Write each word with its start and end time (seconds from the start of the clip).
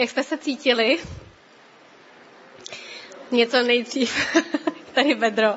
Jak 0.00 0.10
jste 0.10 0.24
se 0.24 0.38
cítili? 0.38 0.98
Něco 3.30 3.62
nejdřív. 3.62 4.36
Tady 4.92 5.14
bedro. 5.14 5.54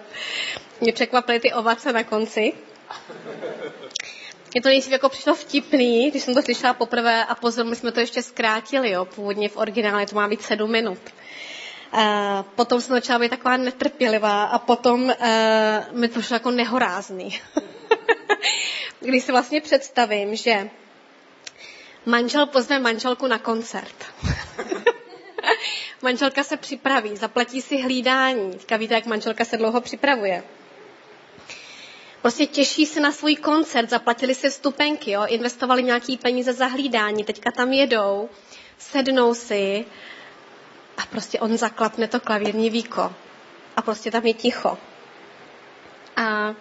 Mě 0.82 0.94
překvapily 0.94 1.40
ty 1.40 1.54
ovace 1.54 1.94
na 1.94 2.04
konci. 2.04 2.54
Mě 4.54 4.62
to 4.62 4.70
nejdřív 4.70 4.92
jako 4.92 5.10
přišlo 5.10 5.36
vtipný, 5.36 6.12
když 6.12 6.24
jsem 6.24 6.34
to 6.34 6.42
slyšela 6.42 6.74
poprvé 6.74 7.26
a 7.26 7.36
pozor, 7.36 7.66
my 7.66 7.76
jsme 7.76 7.92
to 7.92 8.00
ještě 8.00 8.24
zkrátili, 8.24 8.92
jo. 8.92 9.06
Původně 9.06 9.50
v 9.50 9.58
originále 9.58 10.06
to 10.06 10.16
má 10.16 10.28
být 10.28 10.42
sedm 10.42 10.72
minut. 10.72 11.00
Uh, 11.94 12.02
potom 12.56 12.82
jsem 12.82 12.96
začala 12.96 13.20
být 13.20 13.30
taková 13.30 13.58
netrpělivá 13.58 14.44
a 14.44 14.60
potom 14.60 15.04
uh, 15.04 15.14
mi 15.92 16.08
to 16.08 16.22
šlo 16.22 16.36
jako 16.36 16.52
nehorázný. 16.52 17.40
když 19.00 19.24
si 19.24 19.32
vlastně 19.32 19.62
představím, 19.62 20.36
že 20.36 20.70
manžel 22.06 22.46
pozve 22.46 22.80
manželku 22.80 23.28
na 23.28 23.40
koncert. 23.40 23.96
Manželka 26.04 26.44
se 26.44 26.58
připraví, 26.58 27.18
zaplatí 27.18 27.62
si 27.62 27.82
hlídání. 27.82 28.52
Teďka 28.52 28.78
víte, 28.78 28.94
jak 28.94 29.06
manželka 29.06 29.46
se 29.46 29.58
dlouho 29.58 29.82
připravuje. 29.82 30.44
Prostě 32.22 32.46
těší 32.46 32.86
se 32.86 33.00
na 33.00 33.12
svůj 33.12 33.36
koncert, 33.36 33.90
zaplatili 33.90 34.36
si 34.36 34.50
vstupenky, 34.50 35.12
jo, 35.12 35.26
investovali 35.28 35.84
nějaký 35.84 36.18
peníze 36.18 36.54
za 36.54 36.66
hlídání, 36.66 37.24
teďka 37.24 37.52
tam 37.52 37.74
jedou, 37.74 38.30
sednou 38.78 39.34
si 39.34 39.86
a 40.98 41.06
prostě 41.06 41.40
on 41.40 41.58
zaklapne 41.58 42.08
to 42.08 42.20
klavírní 42.20 42.70
víko. 42.70 43.14
A 43.76 43.82
prostě 43.82 44.12
tam 44.12 44.26
je 44.26 44.34
ticho. 44.34 44.78
A 46.16 46.54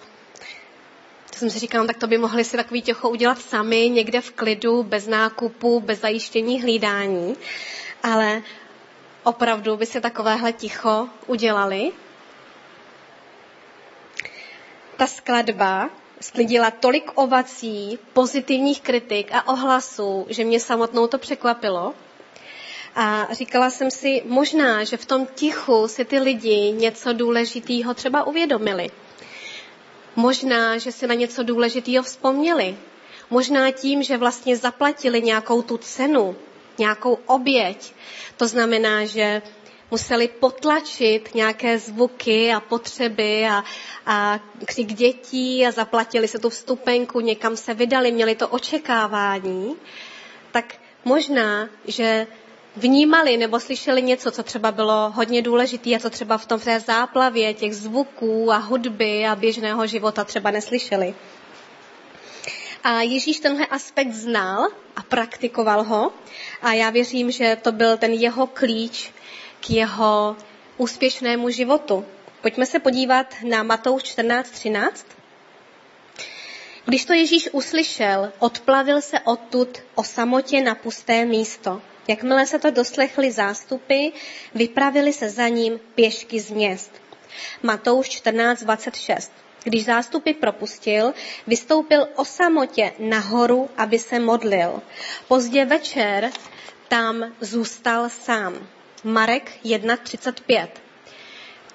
to 1.31 1.39
jsem 1.39 1.51
si 1.51 1.59
říkala, 1.59 1.85
no, 1.85 1.87
tak 1.87 1.97
to 1.97 2.07
by 2.07 2.19
mohli 2.19 2.45
si 2.45 2.57
takový 2.57 2.83
ticho 2.83 3.11
udělat 3.11 3.39
sami, 3.39 3.91
někde 3.91 4.21
v 4.21 4.31
klidu, 4.31 4.83
bez 4.83 5.07
nákupu, 5.07 5.81
bez 5.81 6.01
zajištění 6.01 6.63
hlídání. 6.63 7.37
Ale 8.03 8.43
opravdu 9.25 9.77
by 9.77 9.87
si 9.87 10.01
takovéhle 10.01 10.53
ticho 10.53 11.09
udělali 11.27 11.93
ta 14.97 15.07
skladba 15.07 15.91
sklidila 16.21 16.71
tolik 16.71 17.11
ovací, 17.15 17.99
pozitivních 18.13 18.81
kritik 18.81 19.31
a 19.33 19.49
ohlasů, 19.49 20.27
že 20.29 20.45
mě 20.45 20.61
samotnou 20.61 21.07
to 21.07 21.19
překvapilo. 21.19 21.95
A 22.95 23.29
říkala 23.35 23.71
jsem 23.71 23.91
si, 23.91 24.23
možná, 24.27 24.85
že 24.85 24.97
v 24.97 25.05
tom 25.07 25.27
tichu 25.35 25.89
si 25.89 26.05
ty 26.05 26.19
lidi 26.19 26.73
něco 26.73 27.13
důležitého 27.13 27.95
třeba 27.95 28.25
uvědomili. 28.25 28.91
Možná, 30.17 30.79
že 30.79 30.93
si 30.93 31.07
na 31.07 31.15
něco 31.15 31.43
důležitého 31.43 32.03
vzpomněli. 32.05 32.77
Možná 33.31 33.71
tím, 33.71 34.03
že 34.03 34.17
vlastně 34.17 34.57
zaplatili 34.57 35.23
nějakou 35.23 35.63
tu 35.63 35.77
cenu, 35.79 36.37
nějakou 36.79 37.19
oběť. 37.27 37.93
To 38.37 38.49
znamená, 38.49 39.05
že 39.05 39.43
museli 39.91 40.29
potlačit 40.29 41.35
nějaké 41.35 41.79
zvuky 41.79 42.53
a 42.53 42.61
potřeby 42.61 43.47
a, 43.47 43.65
a 44.07 44.41
křik 44.65 44.93
dětí 44.93 45.67
a 45.67 45.71
zaplatili 45.71 46.29
se 46.29 46.39
tu 46.39 46.49
vstupenku, 46.49 47.21
někam 47.21 47.57
se 47.57 47.75
vydali, 47.75 48.13
měli 48.13 48.35
to 48.35 48.49
očekávání, 48.49 49.77
tak 50.53 50.75
možná, 51.05 51.69
že 51.85 52.27
vnímali 52.77 53.37
nebo 53.37 53.61
slyšeli 53.61 54.03
něco, 54.03 54.31
co 54.31 54.43
třeba 54.43 54.73
bylo 54.73 55.11
hodně 55.15 55.43
důležité 55.43 55.91
a 55.97 55.99
co 55.99 56.11
třeba 56.11 56.39
v 56.39 56.47
tom 56.47 56.59
v 56.59 56.65
té 56.65 56.81
záplavě 56.81 57.55
těch 57.55 57.77
zvuků 57.77 58.53
a 58.53 58.57
hudby 58.57 59.27
a 59.27 59.37
běžného 59.37 59.87
života 59.87 60.25
třeba 60.25 60.51
neslyšeli. 60.51 61.15
A 62.85 63.03
Ježíš 63.03 63.41
tenhle 63.41 63.67
aspekt 63.67 64.13
znal 64.13 64.69
a 64.97 65.03
praktikoval 65.03 65.85
ho 65.85 66.13
a 66.63 66.73
já 66.73 66.91
věřím, 66.91 67.31
že 67.31 67.57
to 67.63 67.73
byl 67.73 67.97
ten 67.97 68.13
jeho 68.13 68.47
klíč 68.47 69.13
k 69.61 69.71
jeho 69.71 70.37
úspěšnému 70.77 71.51
životu. 71.51 72.05
Pojďme 72.41 72.67
se 72.67 72.79
podívat 72.79 73.35
na 73.49 73.63
Matouš 73.63 74.03
14.13. 74.03 74.93
Když 76.85 77.05
to 77.05 77.13
Ježíš 77.13 77.49
uslyšel, 77.53 78.33
odplavil 78.39 79.01
se 79.01 79.21
odtud 79.21 79.79
o 79.95 80.05
samotě 80.05 80.63
na 80.63 80.75
pusté 80.75 81.25
místo. 81.25 81.83
Jakmile 82.09 82.47
se 82.47 82.59
to 82.59 82.71
doslechli 82.71 83.33
zástupy, 83.33 84.09
vypravili 84.55 85.13
se 85.13 85.31
za 85.31 85.49
ním 85.49 85.81
pěšky 85.95 86.41
z 86.41 86.51
měst. 86.51 86.93
Matouš 87.63 88.09
14.26. 88.09 89.31
Když 89.65 89.85
zástupy 89.85 90.33
propustil, 90.33 91.13
vystoupil 91.47 92.09
o 92.17 92.25
samotě 92.25 92.93
nahoru, 92.99 93.71
aby 93.77 93.99
se 93.99 94.19
modlil. 94.19 94.83
Pozdě 95.29 95.65
večer 95.65 96.31
tam 96.89 97.25
zůstal 97.41 98.09
sám. 98.09 98.69
Marek 99.05 99.53
1.35. 99.65 100.69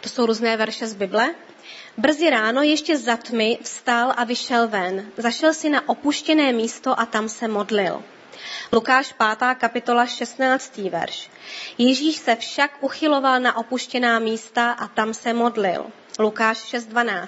To 0.01 0.09
jsou 0.09 0.25
různé 0.25 0.57
verše 0.57 0.87
z 0.87 0.93
Bible. 0.93 1.35
Brzy 1.97 2.29
ráno 2.29 2.61
ještě 2.61 2.97
za 2.97 3.17
tmy 3.17 3.57
vstal 3.61 4.13
a 4.17 4.23
vyšel 4.23 4.67
ven. 4.67 5.11
Zašel 5.17 5.53
si 5.53 5.69
na 5.69 5.89
opuštěné 5.89 6.53
místo 6.53 6.99
a 6.99 7.05
tam 7.05 7.29
se 7.29 7.47
modlil. 7.47 8.03
Lukáš 8.73 9.13
5. 9.13 9.55
kapitola 9.57 10.05
16. 10.05 10.77
verš. 10.77 11.29
Ježíš 11.77 12.15
se 12.15 12.35
však 12.35 12.71
uchyloval 12.81 13.39
na 13.39 13.57
opuštěná 13.57 14.19
místa 14.19 14.71
a 14.71 14.87
tam 14.87 15.13
se 15.13 15.33
modlil. 15.33 15.85
Lukáš 16.19 16.57
6.12. 16.57 17.27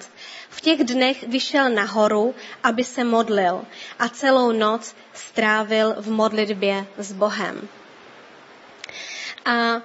V 0.49 0.61
těch 0.61 0.83
dnech 0.83 1.23
vyšel 1.27 1.69
nahoru, 1.69 2.35
aby 2.63 2.83
se 2.83 3.03
modlil 3.03 3.61
a 3.99 4.09
celou 4.09 4.51
noc 4.51 4.95
strávil 5.13 5.95
v 5.97 6.11
modlitbě 6.11 6.85
s 6.97 7.11
Bohem. 7.11 7.67
A 9.45 9.81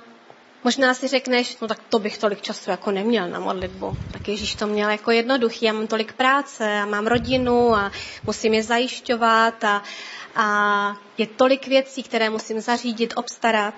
možná 0.64 0.94
si 0.94 1.08
řekneš, 1.08 1.56
no 1.60 1.68
tak 1.68 1.78
to 1.88 1.98
bych 1.98 2.18
tolik 2.18 2.42
času 2.42 2.70
jako 2.70 2.90
neměl 2.90 3.28
na 3.28 3.40
modlitbu. 3.40 3.96
Tak 4.12 4.28
Ježíš 4.28 4.54
to 4.54 4.66
měl 4.66 4.90
jako 4.90 5.10
jednoduchý, 5.10 5.66
já 5.66 5.72
mám 5.72 5.86
tolik 5.86 6.12
práce 6.12 6.80
a 6.80 6.86
mám 6.86 7.06
rodinu 7.06 7.74
a 7.74 7.92
musím 8.26 8.54
je 8.54 8.62
zajišťovat 8.62 9.64
a, 9.64 9.82
a 10.34 10.96
je 11.18 11.26
tolik 11.26 11.66
věcí, 11.66 12.02
které 12.02 12.30
musím 12.30 12.60
zařídit, 12.60 13.12
obstarat. 13.16 13.74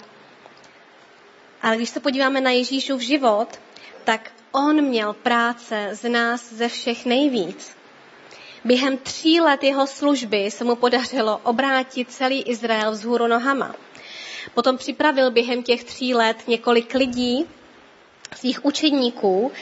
Ale 1.62 1.76
když 1.76 1.88
se 1.88 2.00
podíváme 2.00 2.40
na 2.40 2.50
Ježíšův 2.50 3.00
život, 3.00 3.60
tak 4.04 4.32
on 4.56 4.82
měl 4.82 5.12
práce 5.12 5.88
z 5.92 6.08
nás 6.08 6.52
ze 6.52 6.68
všech 6.68 7.06
nejvíc. 7.06 7.76
Během 8.64 8.98
tří 8.98 9.40
let 9.40 9.62
jeho 9.62 9.86
služby 9.86 10.50
se 10.50 10.64
mu 10.64 10.76
podařilo 10.76 11.40
obrátit 11.42 12.12
celý 12.12 12.42
Izrael 12.42 12.92
vzhůru 12.92 13.26
nohama. 13.26 13.74
Potom 14.54 14.76
připravil 14.76 15.30
během 15.30 15.62
těch 15.62 15.84
tří 15.84 16.14
let 16.14 16.36
několik 16.48 16.94
lidí, 16.94 17.46
svých 18.36 18.64
učedníků 18.64 19.52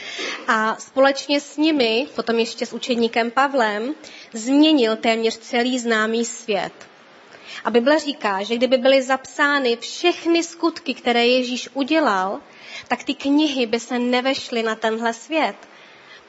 a 0.47 0.75
společně 0.75 1.39
s 1.39 1.57
nimi, 1.57 2.07
potom 2.15 2.39
ještě 2.39 2.65
s 2.65 2.73
učedníkem 2.73 3.31
Pavlem, 3.31 3.95
změnil 4.33 4.95
téměř 4.95 5.37
celý 5.37 5.79
známý 5.79 6.25
svět. 6.25 6.73
A 7.63 7.71
Bible 7.71 7.99
říká, 7.99 8.43
že 8.43 8.55
kdyby 8.55 8.77
byly 8.77 9.01
zapsány 9.01 9.77
všechny 9.77 10.43
skutky, 10.43 10.93
které 10.93 11.27
Ježíš 11.27 11.69
udělal, 11.73 12.41
tak 12.87 13.03
ty 13.03 13.13
knihy 13.13 13.65
by 13.65 13.79
se 13.79 13.99
nevešly 13.99 14.63
na 14.63 14.75
tenhle 14.75 15.13
svět. 15.13 15.55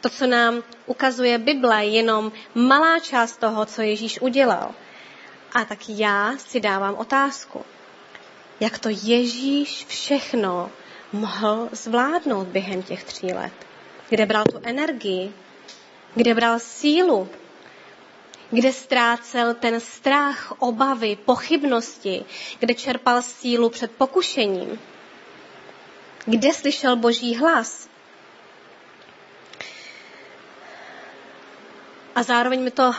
To, 0.00 0.08
co 0.08 0.26
nám 0.26 0.62
ukazuje 0.86 1.38
Bible, 1.38 1.84
je 1.84 1.90
jenom 1.90 2.32
malá 2.54 2.98
část 2.98 3.36
toho, 3.36 3.66
co 3.66 3.82
Ježíš 3.82 4.20
udělal. 4.20 4.74
A 5.52 5.64
tak 5.64 5.78
já 5.88 6.36
si 6.38 6.60
dávám 6.60 6.94
otázku 6.94 7.64
jak 8.60 8.78
to 8.78 8.88
Ježíš 8.88 9.86
všechno 9.86 10.70
mohl 11.12 11.68
zvládnout 11.72 12.46
během 12.46 12.82
těch 12.82 13.04
tří 13.04 13.26
let. 13.26 13.52
Kde 14.08 14.26
bral 14.26 14.44
tu 14.44 14.60
energii, 14.62 15.32
kde 16.14 16.34
bral 16.34 16.58
sílu, 16.58 17.28
kde 18.50 18.72
ztrácel 18.72 19.54
ten 19.54 19.80
strach, 19.80 20.52
obavy, 20.58 21.16
pochybnosti, 21.24 22.24
kde 22.58 22.74
čerpal 22.74 23.22
sílu 23.22 23.70
před 23.70 23.90
pokušením, 23.90 24.78
kde 26.26 26.52
slyšel 26.52 26.96
Boží 26.96 27.36
hlas. 27.36 27.88
A 32.14 32.22
zároveň 32.22 32.62
mi 32.62 32.70
to, 32.70 32.92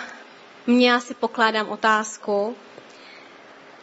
mě 0.68 0.94
asi 0.94 1.14
pokládám 1.14 1.70
otázku, 1.70 2.56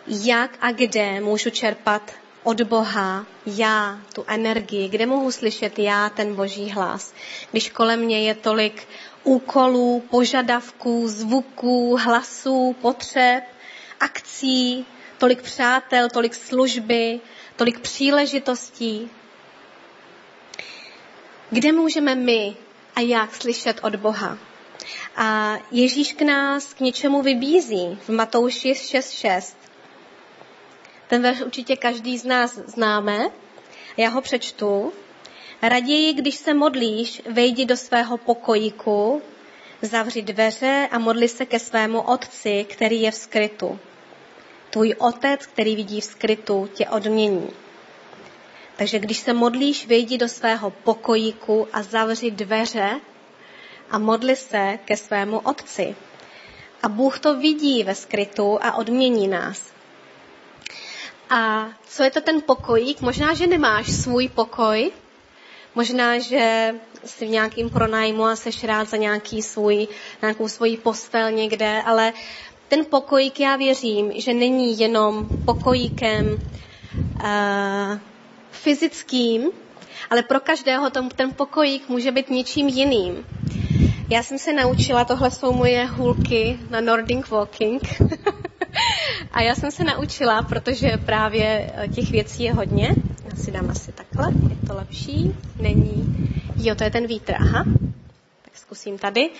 jak 0.06 0.58
a 0.60 0.72
kde 0.72 1.20
můžu 1.20 1.50
čerpat 1.50 2.12
od 2.42 2.60
Boha 2.60 3.26
já 3.46 3.98
tu 4.14 4.24
energii, 4.26 4.88
kde 4.88 5.06
mohu 5.06 5.32
slyšet 5.32 5.78
já 5.78 6.08
ten 6.08 6.34
boží 6.34 6.70
hlas. 6.70 7.14
Když 7.50 7.70
kolem 7.70 8.00
mě 8.00 8.20
je 8.28 8.34
tolik 8.34 8.88
úkolů, 9.22 10.02
požadavků, 10.10 11.08
zvuků, 11.08 11.96
hlasů, 11.96 12.76
potřeb, 12.80 13.44
akcí, 14.00 14.86
tolik 15.18 15.42
přátel, 15.42 16.08
tolik 16.08 16.34
služby, 16.34 17.20
tolik 17.56 17.80
příležitostí. 17.80 19.10
Kde 21.54 21.72
můžeme 21.72 22.14
my 22.14 22.56
a 22.96 23.00
jak 23.00 23.34
slyšet 23.34 23.80
od 23.82 23.96
Boha? 23.96 24.38
A 25.16 25.56
Ježíš 25.70 26.12
k 26.12 26.22
nás 26.22 26.74
k 26.74 26.80
něčemu 26.80 27.22
vybízí 27.22 27.98
v 28.02 28.08
Matouši 28.08 28.72
6.6. 28.72 29.56
Ten 31.08 31.22
verš 31.22 31.40
určitě 31.40 31.76
každý 31.76 32.18
z 32.18 32.24
nás 32.24 32.54
známe. 32.54 33.30
Já 33.96 34.08
ho 34.08 34.20
přečtu. 34.20 34.92
Raději, 35.62 36.12
když 36.12 36.34
se 36.34 36.54
modlíš, 36.54 37.22
vejdi 37.30 37.64
do 37.64 37.76
svého 37.76 38.18
pokojíku, 38.18 39.22
zavři 39.82 40.22
dveře 40.22 40.88
a 40.90 40.98
modli 40.98 41.28
se 41.28 41.46
ke 41.46 41.58
svému 41.58 42.00
otci, 42.00 42.66
který 42.68 43.02
je 43.02 43.10
v 43.10 43.14
skrytu. 43.14 43.78
Tvůj 44.70 44.94
otec, 44.98 45.46
který 45.46 45.76
vidí 45.76 46.00
v 46.00 46.04
skrytu, 46.04 46.70
tě 46.74 46.88
odmění. 46.88 47.63
Takže 48.76 48.98
když 48.98 49.18
se 49.18 49.32
modlíš, 49.32 49.86
vejdi 49.86 50.18
do 50.18 50.28
svého 50.28 50.70
pokojíku 50.70 51.68
a 51.72 51.82
zavři 51.82 52.30
dveře 52.30 53.00
a 53.90 53.98
modli 53.98 54.36
se 54.36 54.78
ke 54.84 54.96
svému 54.96 55.38
otci. 55.38 55.96
A 56.82 56.88
Bůh 56.88 57.18
to 57.18 57.38
vidí 57.38 57.84
ve 57.84 57.94
skrytu 57.94 58.58
a 58.62 58.76
odmění 58.76 59.28
nás. 59.28 59.72
A 61.30 61.68
co 61.86 62.02
je 62.02 62.10
to 62.10 62.20
ten 62.20 62.42
pokojík? 62.42 63.00
Možná, 63.00 63.34
že 63.34 63.46
nemáš 63.46 63.92
svůj 63.92 64.28
pokoj, 64.28 64.92
možná, 65.74 66.18
že 66.18 66.74
jsi 67.04 67.26
v 67.26 67.30
nějakým 67.30 67.70
pronájmu 67.70 68.24
a 68.24 68.36
seš 68.36 68.64
rád 68.64 68.88
za 68.88 68.96
nějaký 68.96 69.42
svůj, 69.42 69.88
nějakou 70.22 70.48
svoji 70.48 70.76
postel 70.76 71.30
někde, 71.30 71.82
ale 71.86 72.12
ten 72.68 72.84
pokojík 72.84 73.40
já 73.40 73.56
věřím, 73.56 74.12
že 74.16 74.34
není 74.34 74.78
jenom 74.78 75.28
pokojíkem 75.44 76.26
uh, 76.26 77.98
fyzickým, 78.54 79.50
ale 80.10 80.22
pro 80.22 80.40
každého 80.40 80.90
tom, 80.90 81.08
ten 81.10 81.30
pokojík 81.34 81.88
může 81.88 82.12
být 82.12 82.30
něčím 82.30 82.68
jiným. 82.68 83.26
Já 84.10 84.22
jsem 84.22 84.38
se 84.38 84.52
naučila, 84.52 85.04
tohle 85.04 85.30
jsou 85.30 85.52
moje 85.52 85.86
hůlky 85.86 86.58
na 86.70 86.80
Nordic 86.80 87.28
Walking. 87.28 87.82
a 89.32 89.42
já 89.42 89.54
jsem 89.54 89.70
se 89.70 89.84
naučila, 89.84 90.42
protože 90.42 90.96
právě 91.06 91.72
eh, 91.74 91.88
těch 91.88 92.10
věcí 92.10 92.42
je 92.42 92.52
hodně. 92.52 92.94
Já 93.30 93.36
si 93.36 93.50
dám 93.50 93.70
asi 93.70 93.92
takhle, 93.92 94.32
je 94.50 94.68
to 94.68 94.74
lepší. 94.74 95.34
Není. 95.60 96.16
Jo, 96.56 96.74
to 96.74 96.84
je 96.84 96.90
ten 96.90 97.06
vítr, 97.06 97.34
aha. 97.38 97.64
Tak 98.42 98.56
zkusím 98.56 98.98
tady. 98.98 99.30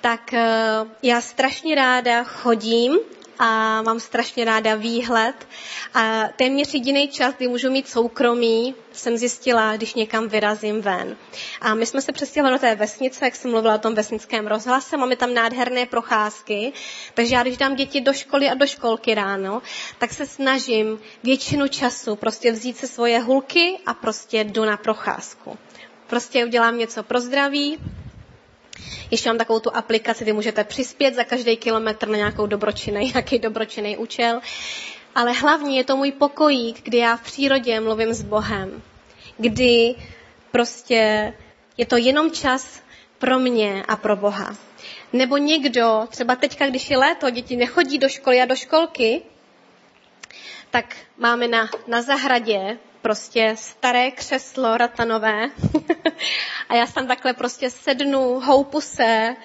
Tak 0.00 0.34
eh, 0.34 0.84
já 1.02 1.20
strašně 1.20 1.74
ráda 1.74 2.24
chodím 2.24 2.98
a 3.38 3.82
mám 3.82 4.00
strašně 4.00 4.44
ráda 4.44 4.74
výhled. 4.74 5.48
A 5.94 6.28
téměř 6.36 6.74
jediný 6.74 7.08
čas, 7.08 7.34
kdy 7.36 7.48
můžu 7.48 7.70
mít 7.70 7.88
soukromí, 7.88 8.74
jsem 8.92 9.16
zjistila, 9.16 9.76
když 9.76 9.94
někam 9.94 10.28
vyrazím 10.28 10.80
ven. 10.80 11.16
A 11.60 11.74
my 11.74 11.86
jsme 11.86 12.02
se 12.02 12.12
přestěhovali 12.12 12.54
do 12.56 12.60
té 12.60 12.74
vesnice, 12.74 13.24
jak 13.24 13.36
jsem 13.36 13.50
mluvila 13.50 13.74
o 13.74 13.78
tom 13.78 13.94
vesnickém 13.94 14.46
rozhlase, 14.46 14.96
máme 14.96 15.16
tam 15.16 15.34
nádherné 15.34 15.86
procházky, 15.86 16.72
takže 17.14 17.34
já 17.34 17.42
když 17.42 17.56
dám 17.56 17.74
děti 17.74 18.00
do 18.00 18.12
školy 18.12 18.48
a 18.48 18.54
do 18.54 18.66
školky 18.66 19.14
ráno, 19.14 19.62
tak 19.98 20.12
se 20.12 20.26
snažím 20.26 20.98
většinu 21.22 21.68
času 21.68 22.16
prostě 22.16 22.52
vzít 22.52 22.76
se 22.76 22.86
svoje 22.86 23.18
hulky 23.18 23.78
a 23.86 23.94
prostě 23.94 24.44
jdu 24.44 24.64
na 24.64 24.76
procházku. 24.76 25.58
Prostě 26.06 26.44
udělám 26.44 26.78
něco 26.78 27.02
pro 27.02 27.20
zdraví, 27.20 27.78
ještě 29.10 29.28
mám 29.28 29.38
takovou 29.38 29.60
tu 29.60 29.76
aplikaci, 29.76 30.24
kdy 30.24 30.32
můžete 30.32 30.64
přispět 30.64 31.14
za 31.14 31.24
každý 31.24 31.56
kilometr 31.56 32.08
na 32.08 32.16
nějakou 32.16 32.46
dobročinný, 32.46 33.00
nějaký 33.14 33.38
dobročinný 33.38 33.96
účel. 33.96 34.40
Ale 35.14 35.32
hlavně 35.32 35.76
je 35.76 35.84
to 35.84 35.96
můj 35.96 36.12
pokojík, 36.12 36.82
kdy 36.82 36.98
já 36.98 37.16
v 37.16 37.22
přírodě 37.22 37.80
mluvím 37.80 38.14
s 38.14 38.22
Bohem. 38.22 38.82
Kdy 39.38 39.94
prostě 40.50 41.32
je 41.76 41.86
to 41.86 41.96
jenom 41.96 42.30
čas 42.30 42.82
pro 43.18 43.38
mě 43.38 43.84
a 43.88 43.96
pro 43.96 44.16
Boha. 44.16 44.56
Nebo 45.12 45.36
někdo, 45.36 46.06
třeba 46.08 46.36
teďka, 46.36 46.66
když 46.66 46.90
je 46.90 46.98
léto, 46.98 47.30
děti 47.30 47.56
nechodí 47.56 47.98
do 47.98 48.08
školy 48.08 48.40
a 48.40 48.44
do 48.44 48.56
školky, 48.56 49.22
tak 50.70 50.96
máme 51.16 51.48
na, 51.48 51.68
na 51.86 52.02
zahradě 52.02 52.78
prostě 53.02 53.54
staré 53.58 54.10
křeslo 54.10 54.76
ratanové 54.76 55.50
a 56.68 56.74
já 56.74 56.86
tam 56.86 57.06
takhle 57.06 57.32
prostě 57.34 57.70
sednu, 57.70 58.40
houpu 58.40 58.80
se 58.80 59.36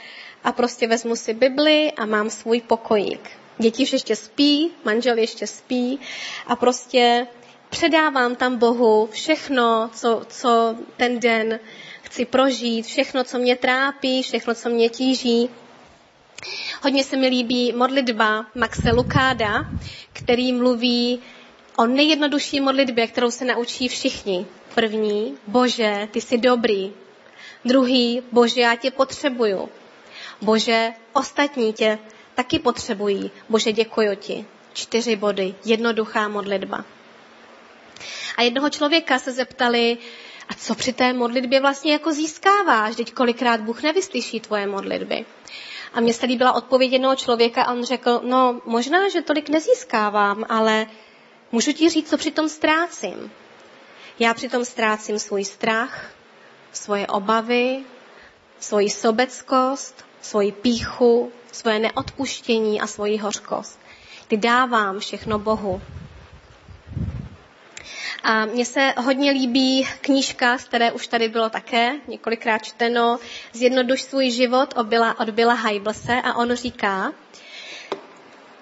a 0.43 0.51
prostě 0.51 0.87
vezmu 0.87 1.15
si 1.15 1.33
Bibli 1.33 1.91
a 1.91 2.05
mám 2.05 2.29
svůj 2.29 2.61
pokojík. 2.61 3.29
Děti 3.57 3.85
ještě 3.91 4.15
spí, 4.15 4.71
manžel 4.85 5.17
ještě 5.17 5.47
spí 5.47 5.99
a 6.47 6.55
prostě 6.55 7.27
předávám 7.69 8.35
tam 8.35 8.57
Bohu 8.57 9.09
všechno, 9.11 9.89
co, 9.93 10.21
co 10.29 10.75
ten 10.97 11.19
den 11.19 11.59
chci 12.01 12.25
prožít, 12.25 12.85
všechno, 12.85 13.23
co 13.23 13.37
mě 13.37 13.55
trápí, 13.55 14.23
všechno, 14.23 14.55
co 14.55 14.69
mě 14.69 14.89
tíží. 14.89 15.49
Hodně 16.83 17.03
se 17.03 17.17
mi 17.17 17.27
líbí 17.27 17.73
modlitba 17.73 18.45
Maxe 18.55 18.91
Lukáda, 18.91 19.65
který 20.13 20.53
mluví 20.53 21.19
o 21.77 21.85
nejjednodušší 21.87 22.59
modlitbě, 22.59 23.07
kterou 23.07 23.31
se 23.31 23.45
naučí 23.45 23.87
všichni. 23.87 24.45
První, 24.75 25.37
Bože, 25.47 26.07
ty 26.11 26.21
jsi 26.21 26.37
dobrý. 26.37 26.93
Druhý, 27.65 28.23
Bože, 28.31 28.61
já 28.61 28.75
tě 28.75 28.91
potřebuju. 28.91 29.69
Bože, 30.41 30.93
ostatní 31.13 31.73
tě 31.73 31.99
taky 32.35 32.59
potřebují. 32.59 33.31
Bože, 33.49 33.71
děkuji 33.71 34.15
ti. 34.15 34.45
Čtyři 34.73 35.15
body, 35.15 35.55
jednoduchá 35.65 36.27
modlitba. 36.27 36.85
A 38.37 38.41
jednoho 38.41 38.69
člověka 38.69 39.19
se 39.19 39.31
zeptali, 39.31 39.97
a 40.49 40.53
co 40.53 40.75
při 40.75 40.93
té 40.93 41.13
modlitbě 41.13 41.61
vlastně 41.61 41.91
jako 41.91 42.11
získáváš, 42.11 42.95
teď 42.95 43.13
kolikrát 43.13 43.61
Bůh 43.61 43.83
nevyslyší 43.83 44.39
tvoje 44.39 44.67
modlitby. 44.67 45.25
A 45.93 46.01
mně 46.01 46.13
se 46.13 46.25
líbila 46.25 46.53
odpověď 46.53 46.91
jednoho 46.91 47.15
člověka 47.15 47.63
a 47.63 47.73
on 47.73 47.83
řekl, 47.83 48.21
no 48.23 48.61
možná, 48.65 49.09
že 49.09 49.21
tolik 49.21 49.49
nezískávám, 49.49 50.45
ale 50.49 50.87
Můžu 51.51 51.73
ti 51.73 51.89
říct, 51.89 52.09
co 52.09 52.17
přitom 52.17 52.49
ztrácím. 52.49 53.31
Já 54.19 54.33
přitom 54.33 54.65
ztrácím 54.65 55.19
svůj 55.19 55.45
strach, 55.45 56.11
svoje 56.71 57.07
obavy, 57.07 57.83
svoji 58.59 58.89
sobeckost, 58.89 60.05
svoji 60.21 60.51
píchu, 60.51 61.31
svoje 61.51 61.79
neodpuštění 61.79 62.81
a 62.81 62.87
svoji 62.87 63.17
hořkost. 63.17 63.79
Kdy 64.27 64.37
dávám 64.37 64.99
všechno 64.99 65.39
Bohu. 65.39 65.81
A 68.23 68.45
mně 68.45 68.65
se 68.65 68.93
hodně 68.97 69.31
líbí 69.31 69.87
knížka, 70.01 70.57
z 70.57 70.63
které 70.63 70.91
už 70.91 71.07
tady 71.07 71.29
bylo 71.29 71.49
také 71.49 71.91
několikrát 72.07 72.57
čteno, 72.57 73.19
Zjednoduš 73.53 74.01
svůj 74.01 74.31
život 74.31 74.73
od 74.77 75.29
Billa 75.31 75.53
Heiblse 75.53 76.21
a 76.23 76.33
on 76.33 76.55
říká, 76.55 77.11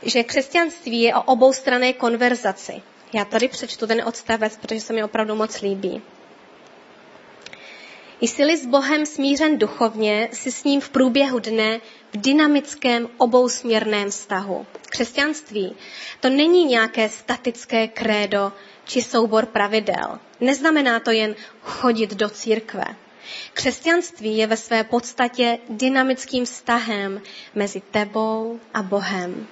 že 0.02 0.24
křesťanství 0.24 1.02
je 1.02 1.16
o 1.16 1.22
oboustrané 1.22 1.94
konverzaci. 1.94 2.82
Já 3.14 3.26
tady 3.26 3.48
přečtu 3.48 3.88
ten 3.88 4.04
odstavec, 4.08 4.58
protože 4.58 4.82
se 4.82 4.94
mi 4.94 5.04
opravdu 5.04 5.36
moc 5.36 5.62
líbí. 5.62 6.02
Jsi-li 8.22 8.58
s 8.58 8.66
Bohem 8.66 9.06
smířen 9.06 9.58
duchovně, 9.58 10.30
si 10.34 10.52
s 10.52 10.64
ním 10.64 10.82
v 10.82 10.90
průběhu 10.90 11.40
dne 11.40 11.82
v 12.14 12.18
dynamickém 12.18 13.10
obousměrném 13.18 14.10
vztahu. 14.10 14.66
Křesťanství 14.90 15.76
to 16.20 16.30
není 16.30 16.66
nějaké 16.66 17.10
statické 17.10 17.88
krédo 17.88 18.54
či 18.86 19.02
soubor 19.02 19.46
pravidel. 19.46 20.20
Neznamená 20.40 21.00
to 21.00 21.12
jen 21.12 21.36
chodit 21.62 22.14
do 22.14 22.30
církve. 22.30 22.86
Křesťanství 23.54 24.38
je 24.38 24.48
ve 24.48 24.58
své 24.58 24.84
podstatě 24.84 25.58
dynamickým 25.70 26.46
vztahem 26.46 27.22
mezi 27.56 27.82
tebou 27.92 28.60
a 28.74 28.84
Bohem. 28.84 29.48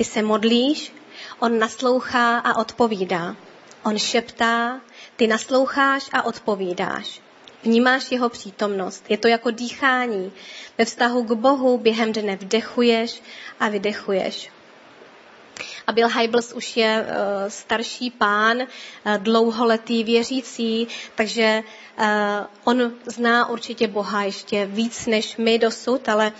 Ty 0.00 0.04
se 0.04 0.22
modlíš, 0.22 0.92
on 1.38 1.58
naslouchá 1.58 2.38
a 2.38 2.56
odpovídá. 2.58 3.36
On 3.84 3.98
šeptá, 3.98 4.80
ty 5.16 5.26
nasloucháš 5.26 6.10
a 6.12 6.22
odpovídáš. 6.22 7.20
Vnímáš 7.62 8.12
jeho 8.12 8.28
přítomnost. 8.28 9.04
Je 9.08 9.18
to 9.18 9.28
jako 9.28 9.50
dýchání. 9.50 10.32
Ve 10.78 10.84
vztahu 10.84 11.22
k 11.24 11.32
Bohu 11.32 11.78
během 11.78 12.12
dne 12.12 12.36
vdechuješ 12.36 13.22
a 13.60 13.68
vydechuješ. 13.68 14.50
A 15.86 15.92
Bill 15.92 16.08
Hybels 16.08 16.52
už 16.52 16.76
je 16.76 17.06
uh, 17.06 17.48
starší 17.48 18.10
pán, 18.10 18.56
uh, 18.56 18.66
dlouholetý 19.18 20.04
věřící, 20.04 20.88
takže 21.14 21.62
uh, 21.98 22.04
on 22.64 22.92
zná 23.06 23.48
určitě 23.48 23.88
Boha 23.88 24.22
ještě 24.22 24.66
víc 24.66 25.06
než 25.06 25.36
my 25.36 25.58
dosud, 25.58 26.08
ale 26.08 26.32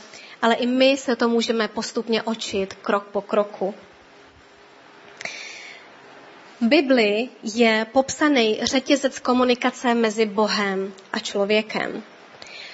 ale 0.43 0.55
i 0.55 0.67
my 0.67 0.97
se 0.97 1.17
to 1.17 1.29
můžeme 1.29 1.69
postupně 1.69 2.23
očit 2.23 2.75
krok 2.75 3.05
po 3.05 3.21
kroku. 3.21 3.75
V 6.61 6.67
Bibli 6.69 7.29
je 7.55 7.87
popsaný 7.93 8.61
řetězec 8.63 9.19
komunikace 9.19 9.95
mezi 9.95 10.27
Bohem 10.27 10.93
a 11.13 11.19
člověkem. 11.19 12.03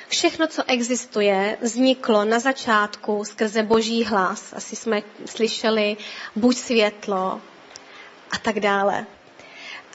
Všechno, 0.09 0.47
co 0.47 0.63
existuje, 0.67 1.59
vzniklo 1.61 2.25
na 2.25 2.39
začátku 2.39 3.25
skrze 3.25 3.63
boží 3.63 4.05
hlas. 4.05 4.53
Asi 4.53 4.77
jsme 4.77 5.03
slyšeli 5.27 5.97
buď 6.37 6.57
světlo 6.57 7.41
a 8.31 8.39
tak 8.43 8.61
dále. 8.61 9.07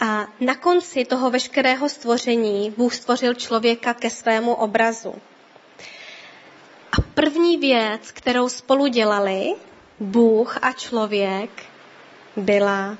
A 0.02 0.28
na 0.40 0.56
konci 0.56 1.06
toho 1.06 1.30
veškerého 1.30 1.90
stvoření 1.90 2.74
Bůh 2.78 2.96
stvořil 2.96 3.34
člověka 3.34 3.94
ke 3.94 4.10
svému 4.10 4.54
obrazu. 4.54 5.14
A 6.98 7.02
první 7.14 7.58
věc, 7.58 8.12
kterou 8.12 8.50
spolu 8.50 8.88
dělali 8.88 9.54
Bůh 10.00 10.58
a 10.62 10.72
člověk, 10.72 11.50
byla. 12.36 12.98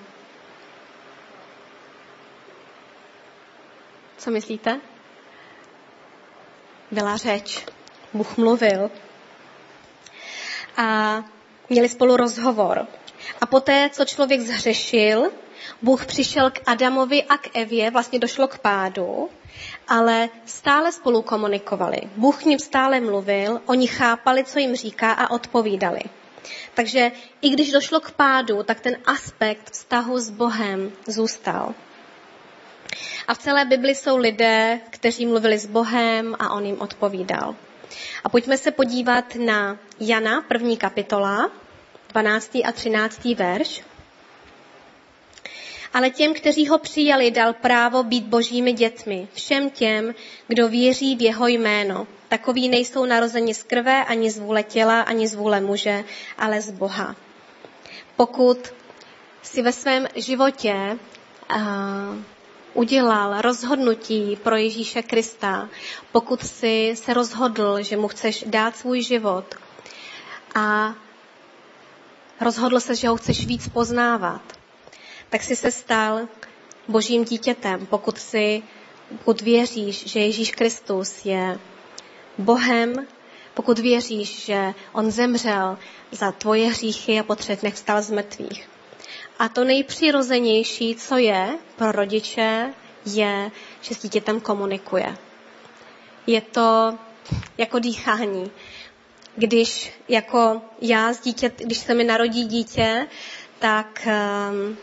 Co 4.18 4.32
myslíte? 4.32 4.82
Byla 6.92 7.18
řeč. 7.18 7.66
Bůh 8.14 8.38
mluvil. 8.38 8.92
A 10.78 11.18
měli 11.70 11.90
spolu 11.90 12.18
rozhovor. 12.18 12.88
A 13.42 13.46
poté, 13.46 13.90
co 13.94 14.06
člověk 14.06 14.42
zhřešil, 14.42 15.32
Bůh 15.82 16.06
přišel 16.06 16.52
k 16.52 16.62
Adamovi 16.66 17.24
a 17.24 17.38
k 17.38 17.56
Evě, 17.58 17.92
vlastně 17.92 18.20
došlo 18.20 18.48
k 18.48 18.60
pádu 18.60 19.30
ale 19.88 20.30
stále 20.46 20.92
spolu 20.92 21.22
komunikovali. 21.22 22.02
Bůh 22.16 22.44
k 22.44 22.46
ním 22.46 22.60
stále 22.60 23.00
mluvil, 23.00 23.62
oni 23.66 23.88
chápali, 23.88 24.44
co 24.44 24.60
jim 24.60 24.76
říká 24.76 25.12
a 25.12 25.32
odpovídali. 25.32 26.02
Takže 26.74 27.12
i 27.42 27.50
když 27.50 27.72
došlo 27.72 28.00
k 28.00 28.12
pádu, 28.12 28.64
tak 28.64 28.80
ten 28.80 28.98
aspekt 29.06 29.72
vztahu 29.72 30.20
s 30.20 30.30
Bohem 30.30 30.92
zůstal. 31.08 31.74
A 33.28 33.34
v 33.34 33.38
celé 33.38 33.66
Bibli 33.66 33.96
jsou 33.96 34.18
lidé, 34.18 34.80
kteří 34.90 35.26
mluvili 35.26 35.60
s 35.60 35.66
Bohem 35.66 36.36
a 36.40 36.54
on 36.54 36.66
jim 36.66 36.82
odpovídal. 36.82 37.56
A 38.24 38.30
pojďme 38.30 38.58
se 38.58 38.72
podívat 38.72 39.36
na 39.36 39.78
Jana, 40.00 40.42
první 40.42 40.78
kapitola, 40.78 41.52
12. 42.10 42.56
a 42.56 42.72
13. 42.72 43.26
verš. 43.26 43.84
Ale 45.94 46.10
těm, 46.10 46.34
kteří 46.34 46.68
ho 46.68 46.78
přijali, 46.78 47.32
dal 47.32 47.54
právo 47.54 48.04
být 48.04 48.24
božími 48.24 48.74
dětmi. 48.74 49.28
Všem 49.34 49.70
těm, 49.70 50.16
kdo 50.48 50.68
věří 50.68 51.16
v 51.16 51.22
jeho 51.22 51.48
jméno. 51.48 52.08
Takoví 52.28 52.70
nejsou 52.70 53.06
narozeni 53.06 53.54
z 53.54 53.64
krve, 53.64 54.06
ani 54.06 54.32
z 54.32 54.38
vůle 54.38 54.64
těla, 54.64 55.02
ani 55.02 55.28
z 55.28 55.36
vůle 55.36 55.62
muže, 55.62 56.04
ale 56.38 56.62
z 56.62 56.72
Boha. 56.72 57.16
Pokud 58.16 58.74
si 59.42 59.62
ve 59.62 59.72
svém 59.72 60.08
životě 60.16 60.98
uh, 61.56 61.60
udělal 62.74 63.42
rozhodnutí 63.42 64.38
pro 64.44 64.56
Ježíše 64.56 65.02
Krista, 65.02 65.70
pokud 66.12 66.44
si 66.44 66.94
se 66.96 67.14
rozhodl, 67.14 67.82
že 67.82 67.98
mu 67.98 68.08
chceš 68.08 68.44
dát 68.48 68.78
svůj 68.78 69.02
život 69.02 69.56
a 70.56 70.96
rozhodl 72.42 72.80
se, 72.80 72.96
že 72.96 73.08
ho 73.08 73.18
chceš 73.18 73.46
víc 73.46 73.70
poznávat, 73.70 74.42
tak 75.32 75.44
si 75.44 75.56
se 75.56 75.72
stal 75.72 76.28
božím 76.88 77.26
dítětem, 77.26 77.86
pokud 77.86 78.18
si 78.18 78.64
pokud 79.18 79.42
věříš, 79.42 80.06
že 80.08 80.20
Ježíš 80.20 80.52
Kristus 80.52 81.26
je 81.26 81.60
Bohem, 82.38 83.08
pokud 83.54 83.80
věříš, 83.80 84.46
že 84.46 84.74
On 84.94 85.12
zemřel 85.12 85.78
za 86.12 86.32
tvoje 86.32 86.68
hříchy 86.70 87.20
a 87.20 87.24
po 87.24 87.36
třech 87.36 87.60
dnech 87.62 87.74
vstal 87.74 88.02
z 88.02 88.12
mrtvých. 88.12 88.70
A 89.40 89.50
to 89.50 89.64
nejpřirozenější, 89.64 90.96
co 90.96 91.18
je 91.18 91.58
pro 91.76 91.92
rodiče, 91.92 92.74
je, 93.06 93.52
že 93.82 93.96
s 93.96 94.02
dítětem 94.02 94.40
komunikuje. 94.42 95.18
Je 96.28 96.42
to 96.42 96.98
jako 97.58 97.80
dýchání. 97.80 98.52
Když 99.36 99.94
jako 100.08 100.62
já 100.82 101.14
s 101.14 101.22
dítě, 101.22 101.52
když 101.58 101.78
se 101.78 101.94
mi 101.94 102.04
narodí 102.04 102.46
dítě, 102.46 103.08
tak 103.60 104.08
um, 104.52 104.78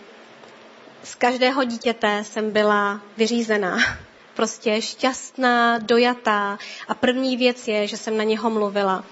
z 1.08 1.14
každého 1.14 1.64
dítěte 1.64 2.24
jsem 2.24 2.50
byla 2.50 3.00
vyřízená. 3.16 3.78
Prostě 4.34 4.82
šťastná, 4.82 5.78
dojatá. 5.78 6.58
A 6.88 6.94
první 6.94 7.36
věc 7.36 7.68
je, 7.68 7.86
že 7.86 7.96
jsem 7.96 8.16
na 8.16 8.24
něho 8.24 8.50
mluvila. 8.50 9.04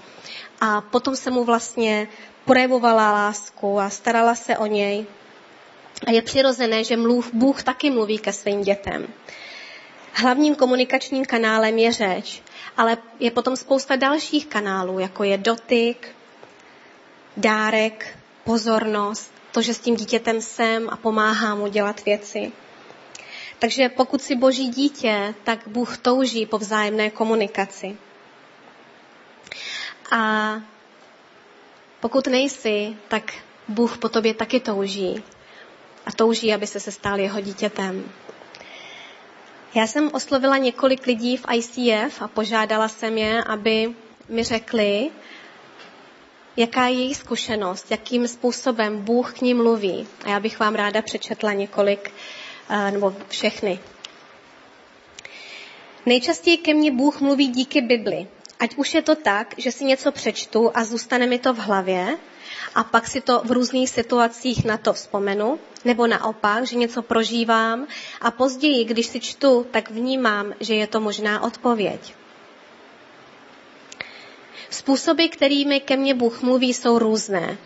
A 0.61 0.81
potom 0.81 1.15
jsem 1.15 1.33
mu 1.33 1.43
vlastně 1.43 2.07
projevovala 2.45 3.11
lásku 3.11 3.79
a 3.79 3.89
starala 3.89 4.35
se 4.35 4.57
o 4.57 4.65
něj. 4.65 5.05
A 6.07 6.11
je 6.11 6.21
přirozené, 6.21 6.83
že 6.83 6.97
mluv, 6.97 7.33
Bůh 7.33 7.63
taky 7.63 7.89
mluví 7.89 8.17
ke 8.17 8.33
svým 8.33 8.61
dětem. 8.61 9.07
Hlavním 10.13 10.55
komunikačním 10.55 11.25
kanálem 11.25 11.77
je 11.77 11.91
řeč, 11.91 12.41
ale 12.77 12.97
je 13.19 13.31
potom 13.31 13.55
spousta 13.55 13.95
dalších 13.95 14.47
kanálů, 14.47 14.99
jako 14.99 15.23
je 15.23 15.37
dotyk, 15.37 16.15
dárek, 17.37 18.17
pozornost, 18.43 19.36
to, 19.57 19.61
že 19.61 19.73
s 19.73 19.79
tím 19.79 19.95
dítětem 19.95 20.41
jsem 20.41 20.89
a 20.89 20.97
pomáhám 20.97 21.57
mu 21.57 21.67
dělat 21.67 22.05
věci. 22.05 22.51
Takže 23.59 23.89
pokud 23.89 24.21
si 24.21 24.35
boží 24.35 24.67
dítě, 24.69 25.33
tak 25.43 25.67
Bůh 25.67 25.97
touží 25.97 26.45
po 26.45 26.57
vzájemné 26.57 27.09
komunikaci. 27.09 27.97
A 30.11 30.53
pokud 31.99 32.27
nejsi, 32.27 32.95
tak 33.07 33.33
Bůh 33.67 33.97
po 33.97 34.09
tobě 34.09 34.33
taky 34.33 34.59
touží. 34.59 35.23
A 36.05 36.11
touží, 36.11 36.53
aby 36.53 36.67
se 36.67 36.79
se 36.79 36.91
stál 36.91 37.19
jeho 37.19 37.41
dítětem. 37.41 38.05
Já 39.75 39.87
jsem 39.87 40.09
oslovila 40.13 40.57
několik 40.57 41.05
lidí 41.07 41.37
v 41.37 41.45
ICF 41.53 42.21
a 42.21 42.27
požádala 42.27 42.87
jsem 42.87 43.17
je, 43.17 43.43
aby 43.43 43.93
mi 44.29 44.43
řekli, 44.43 45.09
jaká 46.57 46.87
je 46.87 46.93
její 46.93 47.15
zkušenost, 47.15 47.91
jakým 47.91 48.27
způsobem 48.27 49.01
Bůh 49.01 49.33
k 49.33 49.41
ní 49.41 49.53
mluví. 49.53 50.07
A 50.25 50.29
já 50.29 50.39
bych 50.39 50.59
vám 50.59 50.75
ráda 50.75 51.01
přečetla 51.01 51.53
několik, 51.53 52.11
eh, 52.69 52.91
nebo 52.91 53.15
všechny. 53.29 53.79
Nejčastěji 56.05 56.57
ke 56.57 56.73
mně 56.73 56.91
Bůh 56.91 57.21
mluví 57.21 57.47
díky 57.47 57.81
Bibli. 57.81 58.27
Ať 58.59 58.75
už 58.75 58.93
je 58.93 59.01
to 59.01 59.15
tak, 59.15 59.53
že 59.57 59.71
si 59.71 59.85
něco 59.85 60.11
přečtu 60.11 60.71
a 60.73 60.83
zůstane 60.83 61.27
mi 61.27 61.39
to 61.39 61.53
v 61.53 61.57
hlavě, 61.57 62.17
a 62.75 62.83
pak 62.83 63.07
si 63.07 63.21
to 63.21 63.41
v 63.45 63.51
různých 63.51 63.89
situacích 63.89 64.65
na 64.65 64.77
to 64.77 64.93
vzpomenu, 64.93 65.59
nebo 65.85 66.07
naopak, 66.07 66.65
že 66.65 66.75
něco 66.75 67.01
prožívám 67.01 67.87
a 68.21 68.31
později, 68.31 68.85
když 68.85 69.05
si 69.07 69.19
čtu, 69.19 69.65
tak 69.71 69.91
vnímám, 69.91 70.53
že 70.59 70.75
je 70.75 70.87
to 70.87 70.99
možná 70.99 71.43
odpověď. 71.43 72.13
Způsoby, 74.69 75.25
kterými 75.25 75.79
ke 75.79 75.97
mně 75.97 76.13
Bůh 76.13 76.41
mluví, 76.41 76.73
jsou 76.73 76.99
různé. 76.99 77.57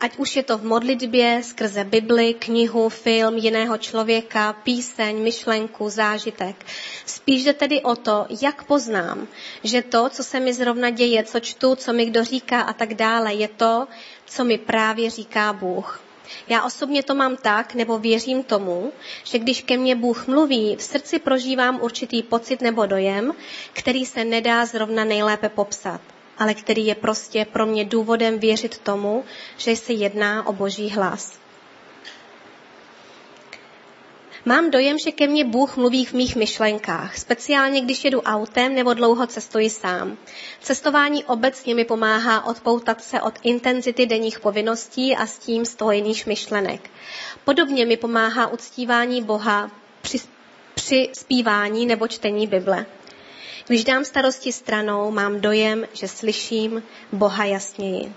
Ať 0.00 0.16
už 0.16 0.36
je 0.36 0.42
to 0.42 0.58
v 0.58 0.64
modlitbě, 0.64 1.42
skrze 1.42 1.84
Bibli, 1.84 2.34
knihu, 2.34 2.88
film 2.88 3.36
jiného 3.36 3.78
člověka, 3.78 4.52
píseň, 4.52 5.22
myšlenku, 5.22 5.88
zážitek. 5.90 6.66
Spíš 7.06 7.44
jde 7.44 7.52
tedy 7.52 7.82
o 7.82 7.96
to, 7.96 8.26
jak 8.42 8.64
poznám, 8.64 9.28
že 9.64 9.82
to, 9.82 10.08
co 10.08 10.24
se 10.24 10.40
mi 10.40 10.54
zrovna 10.54 10.90
děje, 10.90 11.24
co 11.24 11.40
čtu, 11.40 11.74
co 11.76 11.92
mi 11.92 12.06
kdo 12.06 12.24
říká 12.24 12.60
a 12.60 12.72
tak 12.72 12.94
dále, 12.94 13.34
je 13.34 13.48
to, 13.48 13.86
co 14.26 14.44
mi 14.44 14.58
právě 14.58 15.10
říká 15.10 15.52
Bůh. 15.52 16.00
Já 16.48 16.64
osobně 16.64 17.02
to 17.02 17.14
mám 17.14 17.36
tak, 17.36 17.74
nebo 17.74 17.98
věřím 17.98 18.42
tomu, 18.42 18.92
že 19.24 19.38
když 19.38 19.62
ke 19.62 19.76
mně 19.76 19.96
Bůh 19.96 20.26
mluví, 20.26 20.76
v 20.76 20.82
srdci 20.82 21.18
prožívám 21.18 21.80
určitý 21.82 22.22
pocit 22.22 22.60
nebo 22.60 22.86
dojem, 22.86 23.32
který 23.72 24.06
se 24.06 24.24
nedá 24.24 24.66
zrovna 24.66 25.04
nejlépe 25.04 25.48
popsat 25.48 26.00
ale 26.38 26.54
který 26.54 26.86
je 26.86 26.94
prostě 26.94 27.44
pro 27.52 27.66
mě 27.66 27.84
důvodem 27.84 28.38
věřit 28.38 28.78
tomu, 28.78 29.24
že 29.56 29.76
se 29.76 29.92
jedná 29.92 30.46
o 30.46 30.52
boží 30.52 30.90
hlas. 30.90 31.44
Mám 34.46 34.70
dojem, 34.70 34.98
že 34.98 35.12
ke 35.12 35.26
mně 35.26 35.44
Bůh 35.44 35.76
mluví 35.76 36.04
v 36.04 36.12
mých 36.12 36.36
myšlenkách, 36.36 37.18
speciálně 37.18 37.80
když 37.80 38.04
jedu 38.04 38.20
autem 38.20 38.74
nebo 38.74 38.94
dlouho 38.94 39.26
cestuji 39.26 39.70
sám. 39.70 40.16
Cestování 40.60 41.24
obecně 41.24 41.74
mi 41.74 41.84
pomáhá 41.84 42.46
odpoutat 42.46 43.04
se 43.04 43.20
od 43.20 43.34
intenzity 43.42 44.06
denních 44.06 44.40
povinností 44.40 45.16
a 45.16 45.26
s 45.26 45.38
tím 45.38 45.64
spojených 45.64 46.26
myšlenek. 46.26 46.90
Podobně 47.44 47.86
mi 47.86 47.96
pomáhá 47.96 48.46
uctívání 48.46 49.22
Boha 49.22 49.70
při, 50.00 50.18
při 50.74 51.10
zpívání 51.12 51.86
nebo 51.86 52.08
čtení 52.08 52.46
Bible. 52.46 52.86
Když 53.66 53.84
dám 53.84 54.04
starosti 54.04 54.52
stranou, 54.52 55.10
mám 55.10 55.40
dojem, 55.40 55.86
že 55.92 56.08
slyším 56.08 56.82
Boha 57.12 57.44
jasněji. 57.44 58.12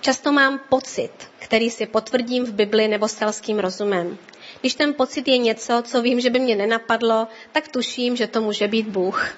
Často 0.00 0.32
mám 0.32 0.60
pocit, 0.68 1.10
který 1.38 1.70
si 1.70 1.86
potvrdím 1.86 2.44
v 2.44 2.52
Bibli 2.52 2.88
nebo 2.88 3.08
selským 3.08 3.58
rozumem. 3.58 4.18
Když 4.60 4.74
ten 4.74 4.94
pocit 4.94 5.28
je 5.28 5.38
něco, 5.38 5.82
co 5.86 6.02
vím, 6.02 6.20
že 6.20 6.30
by 6.30 6.38
mě 6.38 6.56
nenapadlo, 6.56 7.28
tak 7.52 7.68
tuším, 7.68 8.16
že 8.16 8.26
to 8.26 8.40
může 8.40 8.68
být 8.68 8.88
Bůh. 8.88 9.28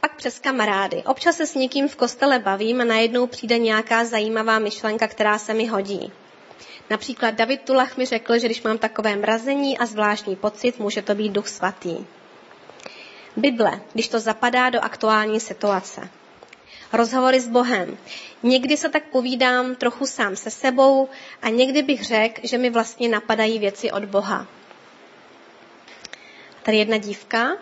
Pak 0.00 0.16
přes 0.16 0.38
kamarády. 0.38 1.02
Občas 1.06 1.36
se 1.36 1.46
s 1.46 1.54
někým 1.54 1.88
v 1.88 1.96
kostele 1.96 2.38
bavím 2.38 2.80
a 2.80 2.84
najednou 2.84 3.26
přijde 3.26 3.58
nějaká 3.58 4.04
zajímavá 4.04 4.58
myšlenka, 4.58 5.08
která 5.08 5.38
se 5.38 5.54
mi 5.54 5.66
hodí. 5.66 6.12
Například 6.90 7.34
David 7.34 7.62
Tulach 7.62 7.96
mi 7.96 8.06
řekl, 8.06 8.38
že 8.38 8.46
když 8.46 8.62
mám 8.62 8.78
takové 8.78 9.16
mrazení 9.16 9.78
a 9.78 9.86
zvláštní 9.86 10.36
pocit, 10.36 10.78
může 10.78 11.02
to 11.02 11.14
být 11.14 11.32
duch 11.32 11.48
svatý. 11.48 11.96
Bible, 13.36 13.80
když 13.92 14.08
to 14.08 14.20
zapadá 14.20 14.70
do 14.70 14.80
aktuální 14.80 15.40
situace. 15.40 16.08
Rozhovory 16.92 17.40
s 17.40 17.48
Bohem. 17.48 17.98
Někdy 18.42 18.76
se 18.76 18.88
tak 18.88 19.04
povídám 19.04 19.74
trochu 19.74 20.06
sám 20.06 20.36
se 20.36 20.50
sebou 20.50 21.08
a 21.42 21.48
někdy 21.48 21.82
bych 21.82 22.04
řekl, 22.04 22.40
že 22.44 22.58
mi 22.58 22.70
vlastně 22.70 23.08
napadají 23.08 23.58
věci 23.58 23.92
od 23.92 24.04
Boha. 24.04 24.46
Tady 26.62 26.76
jedna 26.76 26.96
dívka, 26.96 27.56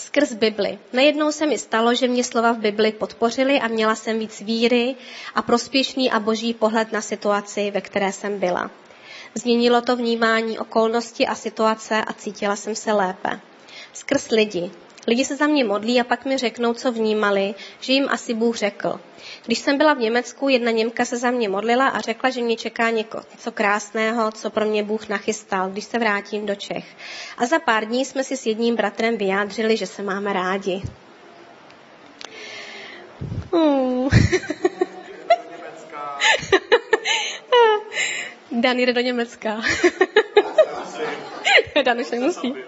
skrz 0.00 0.32
Bibli. 0.32 0.78
Najednou 0.92 1.32
se 1.32 1.46
mi 1.46 1.58
stalo, 1.58 1.94
že 1.94 2.08
mě 2.08 2.24
slova 2.24 2.52
v 2.52 2.58
Bibli 2.58 2.92
podpořily 2.92 3.60
a 3.60 3.68
měla 3.68 3.94
jsem 3.94 4.18
víc 4.18 4.40
víry 4.40 4.96
a 5.34 5.42
prospěšný 5.42 6.10
a 6.10 6.20
boží 6.20 6.54
pohled 6.54 6.92
na 6.92 7.00
situaci, 7.00 7.70
ve 7.70 7.80
které 7.80 8.12
jsem 8.12 8.38
byla. 8.38 8.70
Změnilo 9.34 9.80
to 9.80 9.96
vnímání 9.96 10.58
okolnosti 10.58 11.26
a 11.26 11.34
situace 11.34 12.04
a 12.04 12.12
cítila 12.12 12.56
jsem 12.56 12.74
se 12.74 12.92
lépe. 12.92 13.40
Skrz 13.92 14.30
lidi. 14.30 14.70
Lidi 15.06 15.24
se 15.24 15.36
za 15.36 15.46
mě 15.46 15.64
modlí 15.64 16.00
a 16.00 16.04
pak 16.04 16.24
mi 16.24 16.38
řeknou, 16.38 16.74
co 16.74 16.92
vnímali, 16.92 17.54
že 17.80 17.92
jim 17.92 18.08
asi 18.10 18.34
Bůh 18.34 18.56
řekl. 18.56 19.00
Když 19.46 19.58
jsem 19.58 19.78
byla 19.78 19.94
v 19.94 19.98
Německu, 19.98 20.48
jedna 20.48 20.70
Němka 20.70 21.04
se 21.04 21.16
za 21.16 21.30
mě 21.30 21.48
modlila 21.48 21.88
a 21.88 22.00
řekla, 22.00 22.30
že 22.30 22.40
mě 22.40 22.56
čeká 22.56 22.90
něco 22.90 23.52
krásného, 23.54 24.32
co 24.32 24.50
pro 24.50 24.64
mě 24.64 24.82
Bůh 24.82 25.08
nachystal, 25.08 25.70
když 25.70 25.84
se 25.84 25.98
vrátím 25.98 26.46
do 26.46 26.54
Čech. 26.54 26.84
A 27.38 27.46
za 27.46 27.58
pár 27.58 27.84
dní 27.84 28.04
jsme 28.04 28.24
si 28.24 28.36
s 28.36 28.46
jedním 28.46 28.76
bratrem 28.76 29.16
vyjádřili, 29.16 29.76
že 29.76 29.86
se 29.86 30.02
máme 30.02 30.32
rádi. 30.32 30.82
Hmm. 33.52 34.08
Dan 38.52 38.78
jde 38.78 38.92
do 38.92 39.00
Německa. 39.00 39.60
Dan 41.84 42.00
už 42.00 42.10
nemusí. 42.10 42.54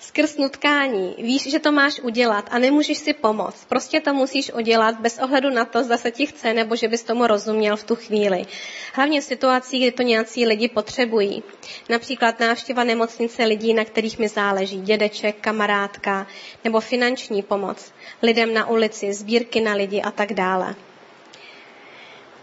Skrz 0.00 0.36
nutkání. 0.36 1.14
Víš, 1.18 1.50
že 1.50 1.58
to 1.58 1.72
máš 1.72 2.00
udělat 2.00 2.48
a 2.50 2.58
nemůžeš 2.58 2.98
si 2.98 3.12
pomoct. 3.12 3.64
Prostě 3.64 4.00
to 4.00 4.14
musíš 4.14 4.52
udělat 4.52 5.00
bez 5.00 5.18
ohledu 5.18 5.50
na 5.50 5.64
to, 5.64 5.84
zda 5.84 5.96
se 5.96 6.10
ti 6.10 6.26
chce 6.26 6.54
nebo 6.54 6.76
že 6.76 6.88
bys 6.88 7.02
tomu 7.02 7.26
rozuměl 7.26 7.76
v 7.76 7.84
tu 7.84 7.96
chvíli. 7.96 8.46
Hlavně 8.94 9.20
v 9.20 9.24
situacích, 9.24 9.82
kdy 9.82 9.92
to 9.92 10.02
nějací 10.02 10.46
lidi 10.46 10.68
potřebují. 10.68 11.42
Například 11.88 12.40
návštěva 12.40 12.84
nemocnice 12.84 13.44
lidí, 13.44 13.74
na 13.74 13.84
kterých 13.84 14.18
mi 14.18 14.28
záleží, 14.28 14.80
dědeček, 14.80 15.36
kamarádka 15.40 16.26
nebo 16.64 16.80
finanční 16.80 17.42
pomoc, 17.42 17.92
lidem 18.22 18.54
na 18.54 18.68
ulici, 18.68 19.14
sbírky 19.14 19.60
na 19.60 19.74
lidi 19.74 20.02
a 20.02 20.10
tak 20.10 20.32
dále. 20.32 20.74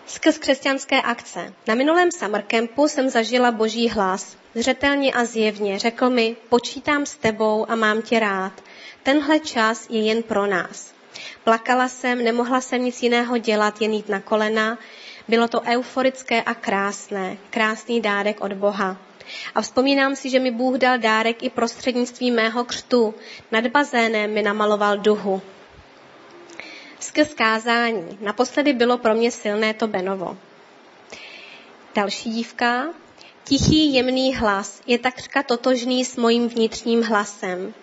Skrz 0.08 0.38
křesťanské 0.38 1.02
akce. 1.02 1.54
Na 1.68 1.76
minulém 1.76 2.12
summer 2.12 2.44
campu 2.48 2.88
jsem 2.88 3.10
zažila 3.10 3.52
boží 3.52 3.90
hlas. 3.90 4.38
Zřetelně 4.56 5.14
a 5.14 5.26
zjevně 5.26 5.80
řekl 5.80 6.10
mi, 6.10 6.36
počítám 6.50 7.06
s 7.06 7.18
tebou 7.18 7.72
a 7.72 7.76
mám 7.76 8.02
tě 8.02 8.20
rád. 8.20 8.54
Tenhle 9.04 9.40
čas 9.40 9.88
je 9.90 10.02
jen 10.02 10.24
pro 10.24 10.46
nás. 10.46 10.94
Plakala 11.44 11.88
jsem, 11.88 12.24
nemohla 12.24 12.62
jsem 12.62 12.86
nic 12.86 13.04
jiného 13.04 13.38
dělat, 13.38 13.82
jen 13.82 13.94
jít 13.94 14.10
na 14.10 14.20
kolena. 14.20 14.78
Bylo 15.28 15.48
to 15.48 15.62
euforické 15.62 16.42
a 16.42 16.54
krásné, 16.54 17.38
krásný 17.50 18.02
dárek 18.02 18.42
od 18.42 18.54
Boha. 18.54 18.98
A 19.56 19.62
vzpomínám 19.62 20.16
si, 20.16 20.30
že 20.30 20.40
mi 20.40 20.52
Bůh 20.52 20.78
dal 20.78 20.98
dárek 20.98 21.44
i 21.44 21.50
prostřednictvím 21.50 22.36
mého 22.36 22.64
křtu. 22.64 23.16
Nad 23.52 23.68
bazénem 23.68 24.34
mi 24.34 24.42
namaloval 24.42 24.98
duhu. 24.98 25.42
Skrz 27.18 27.34
kázání. 27.34 28.18
Naposledy 28.22 28.74
bylo 28.74 28.98
pro 28.98 29.14
mě 29.16 29.32
silné 29.32 29.74
to 29.74 29.88
Benovo. 29.88 30.38
Další 31.96 32.30
dívka. 32.30 32.88
Tichý, 33.44 33.94
jemný 33.94 34.36
hlas 34.36 34.82
je 34.88 34.98
takřka 34.98 35.44
totožný 35.44 36.06
s 36.06 36.16
mojím 36.16 36.48
vnitřním 36.48 37.04
hlasem. 37.04 37.74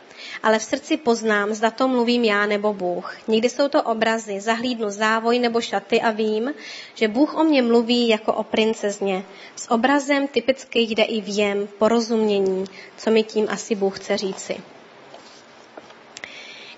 Ale 0.43 0.59
v 0.59 0.63
srdci 0.63 0.97
poznám, 0.97 1.55
zda 1.55 1.71
to 1.71 1.89
mluvím 1.89 2.25
já 2.25 2.47
nebo 2.47 2.73
Bůh. 2.73 3.17
Někdy 3.29 3.51
jsou 3.51 3.69
to 3.69 3.83
obrazy, 3.83 4.41
zahlídnu 4.41 4.91
závoj 4.91 5.39
nebo 5.39 5.61
šaty 5.61 6.01
a 6.01 6.11
vím, 6.11 6.55
že 6.95 7.09
Bůh 7.09 7.35
o 7.35 7.45
mě 7.45 7.63
mluví 7.63 8.09
jako 8.09 8.33
o 8.33 8.43
princezně. 8.43 9.25
S 9.57 9.71
obrazem 9.71 10.29
typicky 10.29 10.81
jde 10.81 11.03
i 11.03 11.21
věm, 11.21 11.69
porozumění, 11.79 12.65
co 12.97 13.11
mi 13.11 13.23
tím 13.23 13.47
asi 13.51 13.75
Bůh 13.75 13.99
chce 13.99 14.17
říci. 14.17 14.74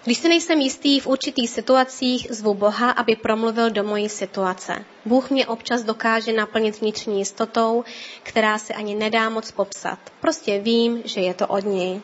Když 0.07 0.19
se 0.19 0.29
nejsem 0.29 0.61
jistý 0.61 1.01
v 1.01 1.07
určitých 1.07 1.51
situacích, 1.51 2.27
zvu 2.31 2.55
Boha, 2.55 2.91
aby 2.91 3.17
promluvil 3.17 3.71
do 3.71 3.85
mojí 3.85 4.09
situace. 4.09 4.85
Bůh 5.05 5.31
mě 5.31 5.47
občas 5.47 5.83
dokáže 5.83 6.33
naplnit 6.33 6.81
vnitřní 6.81 7.19
jistotou, 7.19 7.85
která 8.23 8.59
se 8.59 8.75
ani 8.75 8.95
nedá 8.95 9.31
moc 9.31 9.51
popsat. 9.51 9.99
Prostě 10.21 10.59
vím, 10.59 11.03
že 11.05 11.21
je 11.21 11.35
to 11.35 11.47
od 11.47 11.65
něj. 11.65 12.01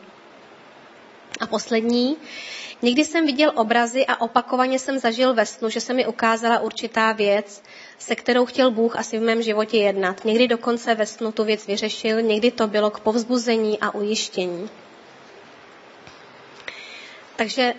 A 1.39 1.47
poslední, 1.47 2.17
někdy 2.81 3.05
jsem 3.05 3.25
viděl 3.25 3.51
obrazy 3.55 4.05
a 4.05 4.21
opakovaně 4.21 4.79
jsem 4.79 4.99
zažil 4.99 5.33
ve 5.33 5.45
snu, 5.45 5.69
že 5.69 5.81
se 5.81 5.93
mi 5.93 6.07
ukázala 6.07 6.59
určitá 6.59 7.11
věc, 7.11 7.63
se 7.99 8.15
kterou 8.15 8.45
chtěl 8.45 8.71
Bůh 8.71 8.95
asi 8.95 9.19
v 9.19 9.21
mém 9.23 9.41
životě 9.41 9.77
jednat. 9.77 10.25
Někdy 10.25 10.47
dokonce 10.47 10.95
ve 10.95 11.05
snu 11.05 11.31
tu 11.31 11.43
věc 11.43 11.67
vyřešil, 11.67 12.21
někdy 12.21 12.51
to 12.51 12.67
bylo 12.67 12.91
k 12.91 12.99
povzbuzení 12.99 13.79
a 13.79 13.95
ujištění. 13.95 14.69
Takže 17.35 17.73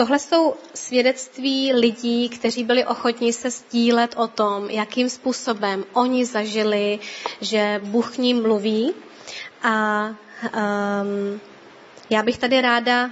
Tohle 0.00 0.18
jsou 0.18 0.54
svědectví 0.74 1.72
lidí, 1.72 2.28
kteří 2.28 2.64
byli 2.64 2.84
ochotní 2.84 3.32
se 3.32 3.50
sdílet 3.50 4.14
o 4.16 4.28
tom, 4.28 4.70
jakým 4.70 5.08
způsobem 5.10 5.84
oni 5.92 6.24
zažili, 6.24 6.98
že 7.40 7.80
Bůh 7.84 8.14
k 8.14 8.18
ním 8.18 8.42
mluví. 8.42 8.94
A 9.62 10.08
um, 10.08 11.40
já 12.10 12.22
bych 12.22 12.38
tady 12.38 12.60
ráda 12.60 13.10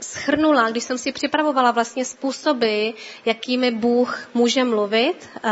schrnula, 0.00 0.70
když 0.70 0.84
jsem 0.84 0.98
si 0.98 1.12
připravovala 1.12 1.70
vlastně 1.70 2.04
způsoby, 2.04 2.90
jakými 3.24 3.70
Bůh 3.70 4.28
může 4.34 4.64
mluvit 4.64 5.28
um, 5.34 5.50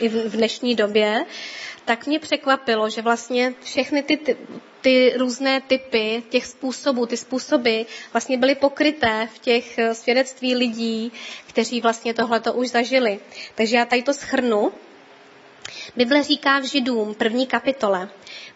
i 0.00 0.08
v 0.08 0.36
dnešní 0.36 0.74
době, 0.74 1.24
tak 1.84 2.06
mě 2.06 2.18
překvapilo, 2.18 2.90
že 2.90 3.02
vlastně 3.02 3.54
všechny 3.62 4.02
ty, 4.02 4.16
ty, 4.16 4.36
ty 4.80 5.14
různé 5.16 5.60
typy 5.60 6.22
těch 6.28 6.46
způsobů, 6.46 7.06
ty 7.06 7.16
způsoby 7.16 7.82
vlastně 8.12 8.38
byly 8.38 8.54
pokryté 8.54 9.28
v 9.34 9.38
těch 9.38 9.78
eh, 9.78 9.94
svědectví 9.94 10.54
lidí, 10.54 11.12
kteří 11.46 11.80
vlastně 11.80 12.14
tohleto 12.14 12.52
už 12.52 12.70
zažili. 12.70 13.20
Takže 13.54 13.76
já 13.76 13.84
tady 13.84 14.02
to 14.02 14.14
schrnu. 14.14 14.72
Bible 15.96 16.22
říká 16.22 16.58
v 16.58 16.64
Židům, 16.64 17.14
první 17.14 17.46
kapitole, 17.46 18.08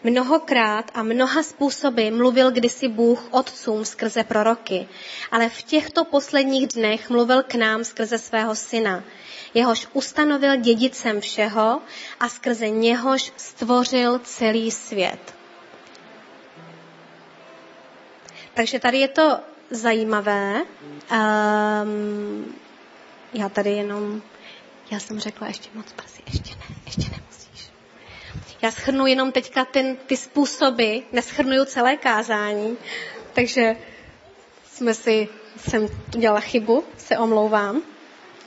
mnohokrát 0.03 0.91
a 0.93 1.03
mnoha 1.03 1.43
způsoby 1.43 2.09
mluvil 2.09 2.51
kdysi 2.51 2.87
Bůh 2.87 3.27
otcům 3.31 3.85
skrze 3.85 4.23
proroky, 4.23 4.87
ale 5.31 5.49
v 5.49 5.61
těchto 5.61 6.05
posledních 6.05 6.67
dnech 6.67 7.09
mluvil 7.09 7.43
k 7.43 7.55
nám 7.55 7.83
skrze 7.83 8.17
svého 8.17 8.55
syna, 8.55 9.03
jehož 9.53 9.87
ustanovil 9.93 10.55
dědicem 10.55 11.21
všeho 11.21 11.81
a 12.19 12.29
skrze 12.29 12.69
něhož 12.69 13.33
stvořil 13.37 14.19
celý 14.19 14.71
svět. 14.71 15.42
Takže 18.53 18.79
tady 18.79 18.97
je 18.97 19.07
to 19.07 19.39
zajímavé. 19.69 20.61
Um, 21.11 22.55
já 23.33 23.49
tady 23.49 23.69
jenom, 23.71 24.21
já 24.91 24.99
jsem 24.99 25.19
řekla 25.19 25.47
ještě 25.47 25.69
moc 25.73 25.93
brzy, 25.93 26.21
ještě 26.33 26.55
ne, 26.55 26.75
ještě 26.85 27.01
nemusíš. 27.01 27.71
Já 28.61 28.71
schrnu 28.71 29.07
jenom 29.07 29.31
teďka 29.31 29.65
ten, 29.65 29.95
ty 29.95 30.17
způsoby, 30.17 30.97
neschrnuju 31.11 31.65
celé 31.65 31.97
kázání, 31.97 32.77
takže 33.33 33.75
jsme 34.71 34.93
si, 34.93 35.27
jsem 35.57 35.87
udělala 36.15 36.39
chybu, 36.39 36.83
se 36.97 37.17
omlouvám. 37.17 37.81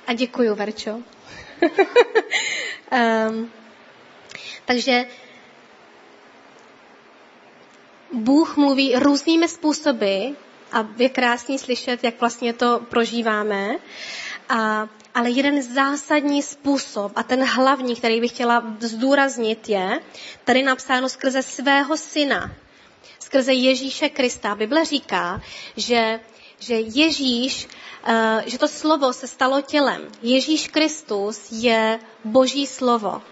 A 0.06 0.12
děkuju, 0.12 0.54
Verčo. 0.54 0.90
um, 0.90 1.02
takže 4.64 5.04
Bůh 8.16 8.56
mluví 8.56 8.96
různými 8.96 9.48
způsoby 9.48 10.28
a 10.72 10.88
je 10.96 11.08
krásný 11.08 11.58
slyšet, 11.58 12.04
jak 12.04 12.20
vlastně 12.20 12.52
to 12.52 12.80
prožíváme. 12.88 13.76
A, 14.48 14.88
ale 15.14 15.30
jeden 15.30 15.62
zásadní 15.62 16.42
způsob 16.42 17.12
a 17.16 17.22
ten 17.22 17.44
hlavní, 17.44 17.96
který 17.96 18.20
bych 18.20 18.30
chtěla 18.30 18.64
zdůraznit, 18.80 19.68
je 19.68 20.00
tady 20.44 20.62
napsáno 20.62 21.08
skrze 21.08 21.42
svého 21.42 21.96
syna, 21.96 22.52
skrze 23.18 23.52
Ježíše 23.52 24.08
Krista. 24.08 24.54
Bible 24.54 24.84
říká, 24.84 25.42
že, 25.76 26.20
že 26.58 26.74
Ježíš, 26.74 27.68
uh, 28.08 28.42
že 28.46 28.58
to 28.58 28.68
slovo 28.68 29.12
se 29.12 29.26
stalo 29.26 29.60
tělem. 29.60 30.02
Ježíš 30.22 30.68
Kristus 30.68 31.48
je 31.50 32.00
boží 32.24 32.66
slovo. 32.66 33.22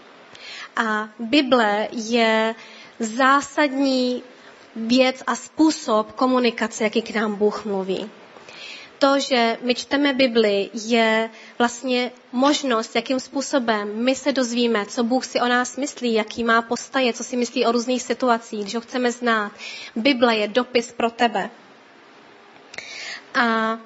A 0.76 1.08
Bible 1.18 1.88
je 1.92 2.54
zásadní 2.98 4.22
věc 4.76 5.22
a 5.26 5.36
způsob 5.36 6.12
komunikace, 6.12 6.84
jaký 6.84 7.02
k 7.02 7.14
nám 7.14 7.34
Bůh 7.34 7.64
mluví. 7.64 8.10
To, 8.98 9.20
že 9.20 9.58
my 9.62 9.74
čteme 9.74 10.12
Bibli, 10.12 10.70
je 10.74 11.30
vlastně 11.58 12.12
možnost, 12.32 12.96
jakým 12.96 13.20
způsobem 13.20 14.04
my 14.04 14.14
se 14.14 14.32
dozvíme, 14.32 14.86
co 14.86 15.04
Bůh 15.04 15.24
si 15.24 15.40
o 15.40 15.48
nás 15.48 15.76
myslí, 15.76 16.12
jaký 16.12 16.44
má 16.44 16.62
postaje, 16.62 17.12
co 17.12 17.24
si 17.24 17.36
myslí 17.36 17.66
o 17.66 17.72
různých 17.72 18.02
situacích, 18.02 18.60
když 18.60 18.74
ho 18.74 18.80
chceme 18.80 19.12
znát. 19.12 19.52
Bible 19.96 20.36
je 20.36 20.48
dopis 20.48 20.92
pro 20.92 21.10
tebe. 21.10 21.50
A 23.34 23.78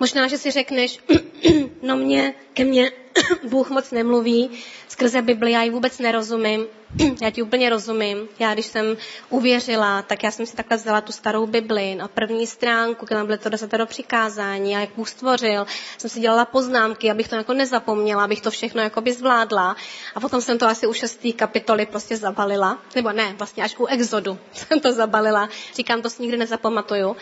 možná, 0.00 0.28
že 0.28 0.38
si 0.38 0.50
řekneš, 0.50 1.00
no 1.82 1.96
mě, 1.96 2.34
ke 2.52 2.64
mně 2.64 2.92
Bůh 3.48 3.70
moc 3.70 3.90
nemluví 3.90 4.50
skrze 4.88 5.22
Bibli, 5.22 5.52
já 5.52 5.62
ji 5.62 5.70
vůbec 5.70 5.98
nerozumím. 5.98 6.66
já 7.22 7.30
ti 7.30 7.42
úplně 7.42 7.70
rozumím. 7.70 8.28
Já, 8.38 8.54
když 8.54 8.66
jsem 8.66 8.96
uvěřila, 9.30 10.02
tak 10.02 10.22
já 10.22 10.30
jsem 10.30 10.46
si 10.46 10.56
takhle 10.56 10.76
vzala 10.76 11.00
tu 11.00 11.12
starou 11.12 11.46
Bibli 11.46 11.94
na 11.94 12.08
první 12.08 12.46
stránku, 12.46 13.06
kde 13.06 13.16
tam 13.16 13.26
byly 13.26 13.38
to 13.38 13.48
desatero 13.48 13.86
přikázání 13.86 14.76
a 14.76 14.80
jak 14.80 14.90
Bůh 14.96 15.08
stvořil. 15.08 15.66
Jsem 15.98 16.10
si 16.10 16.20
dělala 16.20 16.44
poznámky, 16.44 17.10
abych 17.10 17.28
to 17.28 17.36
jako 17.36 17.52
nezapomněla, 17.52 18.24
abych 18.24 18.40
to 18.40 18.50
všechno 18.50 18.82
jako 18.82 19.00
by 19.00 19.12
zvládla. 19.12 19.76
A 20.14 20.20
potom 20.20 20.40
jsem 20.40 20.58
to 20.58 20.66
asi 20.66 20.86
u 20.86 20.92
šestý 20.92 21.32
kapitoly 21.32 21.86
prostě 21.86 22.16
zabalila. 22.16 22.78
Nebo 22.94 23.12
ne, 23.12 23.34
vlastně 23.38 23.64
až 23.64 23.78
u 23.78 23.86
exodu 23.86 24.38
jsem 24.52 24.80
to 24.80 24.92
zabalila. 24.92 25.48
Říkám, 25.74 26.02
to 26.02 26.10
si 26.10 26.22
nikdy 26.22 26.36
nezapamatuju. 26.36 27.16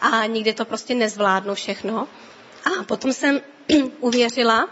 A 0.00 0.26
nikdy 0.26 0.52
to 0.52 0.64
prostě 0.64 0.94
nezvládnu 0.94 1.54
všechno. 1.54 2.08
A 2.64 2.84
potom 2.84 3.12
jsem 3.12 3.40
uvěřila 4.00 4.68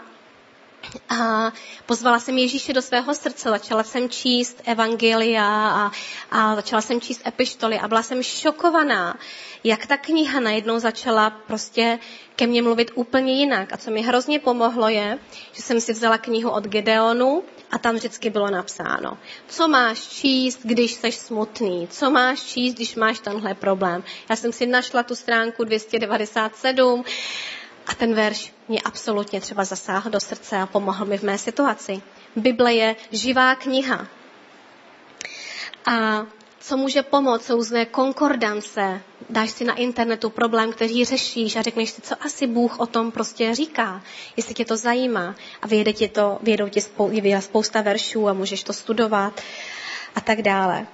a 1.09 1.51
pozvala 1.85 2.19
jsem 2.19 2.37
Ježíše 2.37 2.73
do 2.73 2.81
svého 2.81 3.15
srdce, 3.15 3.49
začala 3.49 3.83
jsem 3.83 4.09
číst 4.09 4.61
evangelia 4.65 5.69
a, 5.69 5.91
a 6.31 6.55
začala 6.55 6.81
jsem 6.81 7.01
číst 7.01 7.27
epištoly 7.27 7.79
a 7.79 7.87
byla 7.87 8.03
jsem 8.03 8.23
šokovaná, 8.23 9.17
jak 9.63 9.85
ta 9.85 9.97
kniha 9.97 10.39
najednou 10.39 10.79
začala 10.79 11.29
prostě 11.29 11.99
ke 12.35 12.47
mně 12.47 12.61
mluvit 12.61 12.91
úplně 12.95 13.33
jinak. 13.33 13.73
A 13.73 13.77
co 13.77 13.91
mi 13.91 14.01
hrozně 14.01 14.39
pomohlo 14.39 14.89
je, 14.89 15.19
že 15.53 15.61
jsem 15.61 15.81
si 15.81 15.93
vzala 15.93 16.17
knihu 16.17 16.49
od 16.49 16.63
Gedeonu 16.63 17.43
a 17.71 17.77
tam 17.77 17.95
vždycky 17.95 18.29
bylo 18.29 18.49
napsáno, 18.49 19.17
co 19.47 19.67
máš 19.67 19.99
číst, 20.07 20.59
když 20.63 20.91
jsi 20.93 21.11
smutný, 21.11 21.87
co 21.87 22.09
máš 22.11 22.41
číst, 22.43 22.73
když 22.73 22.95
máš 22.95 23.19
tenhle 23.19 23.53
problém. 23.53 24.03
Já 24.29 24.35
jsem 24.35 24.53
si 24.53 24.65
našla 24.65 25.03
tu 25.03 25.15
stránku 25.15 25.63
297 25.63 27.03
a 27.87 27.95
ten 27.95 28.13
verš 28.13 28.53
mě 28.67 28.81
absolutně 28.81 29.41
třeba 29.41 29.63
zasáhl 29.63 30.09
do 30.09 30.19
srdce 30.19 30.57
a 30.57 30.65
pomohl 30.65 31.05
mi 31.05 31.17
v 31.17 31.23
mé 31.23 31.37
situaci. 31.37 32.01
Bible 32.35 32.73
je 32.73 32.95
živá 33.11 33.55
kniha. 33.55 34.07
A 35.85 36.25
co 36.59 36.77
může 36.77 37.01
pomoct, 37.03 37.45
jsou 37.45 37.55
různé 37.55 37.85
konkordance. 37.85 39.01
Dáš 39.29 39.51
si 39.51 39.63
na 39.63 39.75
internetu 39.75 40.29
problém, 40.29 40.71
který 40.71 41.05
řešíš 41.05 41.55
a 41.55 41.61
řekneš 41.61 41.89
si, 41.89 42.01
co 42.01 42.15
asi 42.21 42.47
Bůh 42.47 42.79
o 42.79 42.85
tom 42.85 43.11
prostě 43.11 43.55
říká, 43.55 44.01
jestli 44.37 44.53
tě 44.53 44.65
to 44.65 44.77
zajímá. 44.77 45.35
A 45.61 45.67
vyjede 45.67 45.93
ti 45.93 46.07
to, 46.07 46.39
vyjedou 46.41 46.67
ti 46.69 46.81
spousta 47.39 47.81
veršů 47.81 48.29
a 48.29 48.33
můžeš 48.33 48.63
to 48.63 48.73
studovat 48.73 49.41
a 50.15 50.21
tak 50.21 50.41
dále. 50.41 50.87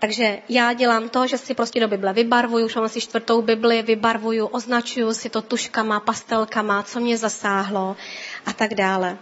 Takže 0.00 0.38
já 0.48 0.72
dělám 0.72 1.08
to, 1.08 1.26
že 1.26 1.38
si 1.38 1.54
prostě 1.54 1.80
do 1.80 1.88
Bible 1.88 2.12
vybarvuju, 2.12 2.66
už 2.66 2.74
mám 2.74 2.84
asi 2.84 3.00
čtvrtou 3.00 3.42
Bibli, 3.42 3.82
vybarvuju, 3.82 4.46
označuju 4.46 5.14
si 5.14 5.30
to 5.30 5.42
tuškama, 5.42 6.00
pastelkama, 6.00 6.82
co 6.82 7.00
mě 7.00 7.18
zasáhlo 7.18 7.96
a 8.46 8.52
tak 8.52 8.74
dále. 8.74 9.18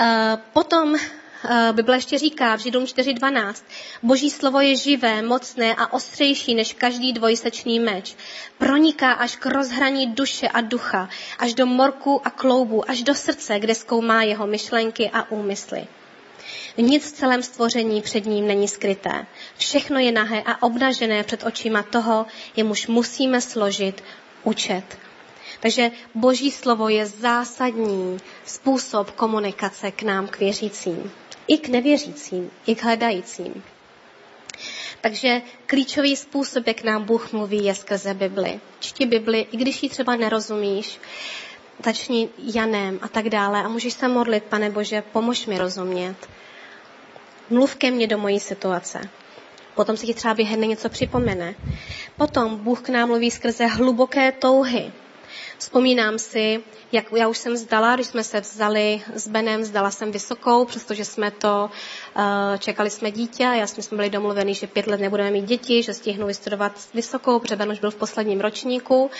Eh, 0.00 0.38
potom 0.52 0.96
eh, 0.96 1.72
Bible 1.72 1.96
ještě 1.96 2.18
říká 2.18 2.56
v 2.56 2.60
Židům 2.60 2.84
4.12, 2.84 3.64
Boží 4.02 4.30
slovo 4.30 4.60
je 4.60 4.76
živé, 4.76 5.22
mocné 5.22 5.74
a 5.74 5.92
ostřejší 5.92 6.54
než 6.54 6.72
každý 6.72 7.12
dvojsečný 7.12 7.80
meč. 7.80 8.16
Proniká 8.58 9.12
až 9.12 9.36
k 9.36 9.46
rozhraní 9.46 10.06
duše 10.06 10.48
a 10.48 10.60
ducha, 10.60 11.08
až 11.38 11.54
do 11.54 11.66
morku 11.66 12.20
a 12.24 12.30
kloubu, 12.30 12.90
až 12.90 13.02
do 13.02 13.14
srdce, 13.14 13.58
kde 13.60 13.74
zkoumá 13.74 14.22
jeho 14.22 14.46
myšlenky 14.46 15.10
a 15.12 15.30
úmysly. 15.30 15.86
Nic 16.76 17.12
v 17.12 17.12
celém 17.12 17.42
stvoření 17.42 18.02
před 18.02 18.26
ním 18.26 18.46
není 18.46 18.68
skryté. 18.68 19.26
Všechno 19.56 19.98
je 19.98 20.12
nahé 20.12 20.42
a 20.42 20.62
obnažené 20.62 21.24
před 21.24 21.44
očima 21.44 21.82
toho, 21.82 22.26
jemuž 22.56 22.86
musíme 22.86 23.40
složit 23.40 24.04
účet. 24.42 24.84
Takže 25.60 25.90
Boží 26.14 26.50
slovo 26.50 26.88
je 26.88 27.06
zásadní 27.06 28.18
způsob 28.46 29.10
komunikace 29.10 29.90
k 29.90 30.02
nám, 30.02 30.28
k 30.28 30.38
věřícím. 30.38 31.12
I 31.46 31.58
k 31.58 31.68
nevěřícím, 31.68 32.50
i 32.66 32.74
k 32.74 32.82
hledajícím. 32.82 33.62
Takže 35.00 35.42
klíčový 35.66 36.16
způsob, 36.16 36.66
jak 36.66 36.82
nám 36.82 37.04
Bůh 37.04 37.32
mluví, 37.32 37.64
je 37.64 37.74
skrze 37.74 38.14
Bibli. 38.14 38.60
Čti 38.80 39.06
Bibli, 39.06 39.46
i 39.52 39.56
když 39.56 39.82
ji 39.82 39.88
třeba 39.88 40.16
nerozumíš, 40.16 40.98
začni 41.84 42.28
Janem 42.38 42.98
a 43.02 43.08
tak 43.08 43.28
dále 43.28 43.62
a 43.62 43.68
můžeš 43.68 43.92
se 43.92 44.08
modlit, 44.08 44.44
pane 44.44 44.70
Bože, 44.70 45.02
pomož 45.12 45.46
mi 45.46 45.58
rozumět 45.58 46.16
mluv 47.52 47.74
ke 47.76 47.90
mně 47.90 48.06
do 48.06 48.18
mojí 48.18 48.40
situace. 48.40 49.00
Potom 49.74 49.96
se 49.96 50.06
ti 50.06 50.14
třeba 50.14 50.34
během 50.34 50.60
něco 50.60 50.88
připomene. 50.88 51.54
Potom 52.16 52.56
Bůh 52.56 52.80
k 52.80 52.88
nám 52.88 53.08
mluví 53.08 53.30
skrze 53.30 53.66
hluboké 53.66 54.32
touhy. 54.32 54.92
Vzpomínám 55.58 56.18
si, 56.18 56.60
jak 56.92 57.04
já 57.16 57.28
už 57.28 57.38
jsem 57.38 57.52
vzdala, 57.54 57.94
když 57.94 58.06
jsme 58.06 58.24
se 58.24 58.40
vzali 58.40 59.02
s 59.14 59.28
Benem, 59.28 59.60
vzdala 59.60 59.90
jsem 59.90 60.12
vysokou, 60.12 60.64
přestože 60.64 61.04
jsme 61.04 61.30
to, 61.30 61.70
uh, 62.16 62.22
čekali 62.58 62.90
jsme 62.90 63.10
dítě, 63.10 63.42
já 63.42 63.66
jsme 63.66 63.96
byli 63.96 64.10
domluveni, 64.10 64.54
že 64.54 64.66
pět 64.66 64.86
let 64.86 65.00
nebudeme 65.00 65.30
mít 65.30 65.44
děti, 65.44 65.82
že 65.82 65.94
stihnu 65.94 66.26
vystudovat 66.26 66.72
vysokou, 66.94 67.38
protože 67.38 67.56
Ben 67.56 67.70
už 67.70 67.78
byl 67.80 67.90
v 67.90 67.94
posledním 67.96 68.40
ročníku 68.40 69.10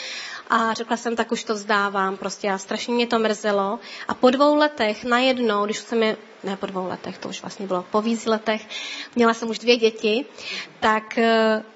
a 0.53 0.75
řekla 0.75 0.97
jsem, 0.97 1.17
tak 1.17 1.33
už 1.33 1.45
to 1.45 1.55
vzdávám, 1.55 2.17
prostě 2.17 2.51
a 2.51 2.59
strašně 2.59 2.95
mě 2.95 3.07
to 3.07 3.19
mrzelo. 3.19 3.79
A 4.09 4.15
po 4.15 4.31
dvou 4.31 4.57
letech 4.57 5.05
najednou, 5.05 5.65
když 5.65 5.79
se 5.79 5.97
mi, 5.97 6.17
ne 6.45 6.57
po 6.57 6.67
dvou 6.67 6.89
letech, 6.89 7.19
to 7.19 7.29
už 7.29 7.43
vlastně 7.43 7.67
bylo 7.67 7.85
po 7.91 8.03
víc 8.03 8.27
letech, 8.27 8.69
měla 9.17 9.35
jsem 9.35 9.51
už 9.51 9.59
dvě 9.59 9.77
děti, 9.77 10.25
tak 10.81 11.19
uh, 11.19 11.25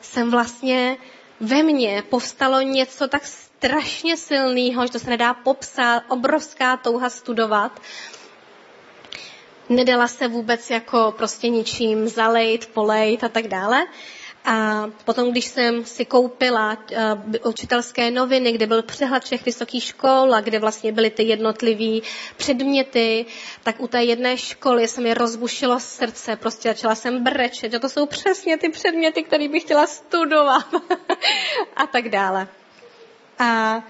jsem 0.00 0.30
vlastně 0.30 0.96
ve 1.40 1.62
mně 1.62 2.02
povstalo 2.10 2.60
něco 2.60 3.08
tak 3.08 3.24
strašně 3.26 4.16
silného, 4.16 4.86
že 4.86 4.92
to 4.92 4.98
se 4.98 5.10
nedá 5.10 5.34
popsat, 5.34 6.02
obrovská 6.08 6.76
touha 6.76 7.10
studovat. 7.10 7.80
Nedala 9.68 10.08
se 10.08 10.28
vůbec 10.28 10.70
jako 10.70 11.14
prostě 11.16 11.48
ničím 11.48 12.08
zalejt, 12.08 12.66
polejt 12.66 13.24
a 13.24 13.28
tak 13.28 13.48
dále. 13.48 13.86
A 14.46 14.86
potom, 15.04 15.30
když 15.30 15.44
jsem 15.44 15.84
si 15.84 16.04
koupila 16.04 16.78
uh, 16.78 17.48
učitelské 17.48 18.10
noviny, 18.10 18.52
kde 18.52 18.66
byl 18.66 18.82
přehled 18.82 19.24
všech 19.24 19.44
vysokých 19.44 19.84
škol 19.84 20.34
a 20.34 20.40
kde 20.40 20.58
vlastně 20.58 20.92
byly 20.92 21.10
ty 21.10 21.22
jednotlivé 21.22 22.06
předměty, 22.36 23.26
tak 23.62 23.80
u 23.80 23.88
té 23.88 24.04
jedné 24.04 24.36
školy 24.38 24.88
se 24.88 25.00
mi 25.00 25.14
rozbušilo 25.14 25.80
srdce, 25.80 26.36
prostě 26.36 26.68
začala 26.68 26.94
jsem 26.94 27.24
brečet, 27.24 27.72
že 27.72 27.78
to 27.78 27.88
jsou 27.88 28.06
přesně 28.06 28.58
ty 28.58 28.68
předměty, 28.68 29.22
které 29.22 29.48
bych 29.48 29.62
chtěla 29.62 29.86
studovat 29.86 30.66
a 31.76 31.86
tak 31.86 32.08
dále. 32.08 32.48
A 33.38 33.82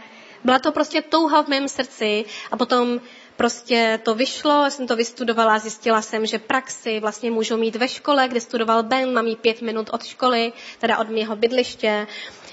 byla 0.45 0.59
to 0.59 0.73
prostě 0.73 1.03
touha 1.03 1.43
v 1.43 1.49
mém 1.49 1.69
srdci 1.69 2.25
a 2.51 2.57
potom 2.57 3.01
prostě 3.37 4.01
to 4.03 4.15
vyšlo, 4.15 4.65
já 4.65 4.71
jsem 4.71 4.87
to 4.87 4.97
vystudovala, 4.97 5.59
zjistila 5.59 6.03
jsem, 6.03 6.27
že 6.27 6.39
praxi 6.39 7.01
vlastně 7.01 7.31
můžu 7.31 7.57
mít 7.57 7.77
ve 7.77 7.89
škole, 7.89 8.29
kde 8.29 8.41
studoval 8.41 8.83
Ben, 8.83 9.15
mám 9.15 9.27
jí 9.27 9.37
pět 9.37 9.63
minut 9.63 9.91
od 9.93 10.05
školy, 10.05 10.53
teda 10.79 10.99
od 10.99 11.11
mého 11.11 11.37
bydliště. 11.37 12.07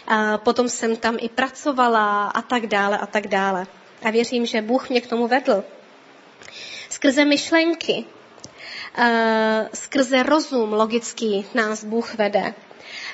A 0.07 0.37
potom 0.37 0.69
jsem 0.69 0.95
tam 0.95 1.17
i 1.19 1.29
pracovala 1.29 2.27
a 2.27 2.41
tak 2.41 2.67
dále 2.67 2.97
a 2.97 3.05
tak 3.05 3.27
dále. 3.27 3.67
A 4.03 4.11
věřím, 4.11 4.45
že 4.45 4.61
Bůh 4.61 4.89
mě 4.89 5.01
k 5.01 5.07
tomu 5.07 5.27
vedl. 5.27 5.63
Skrze 6.89 7.25
myšlenky, 7.25 8.05
skrze 9.73 10.23
rozum 10.23 10.73
logický 10.73 11.45
nás 11.53 11.83
Bůh 11.83 12.15
vede. 12.15 12.53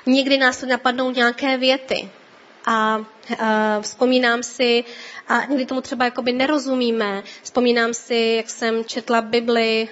Někdy 0.05 0.37
nás 0.37 0.61
napadnou 0.61 1.11
nějaké 1.11 1.57
věty, 1.57 2.09
a 2.69 3.05
vzpomínám 3.81 4.43
si, 4.43 4.83
a 5.27 5.45
někdy 5.45 5.65
tomu 5.65 5.81
třeba 5.81 6.05
jakoby 6.05 6.33
nerozumíme, 6.33 7.23
vzpomínám 7.43 7.93
si, 7.93 8.33
jak 8.37 8.49
jsem 8.49 8.85
četla 8.85 9.21
Bibli 9.21 9.89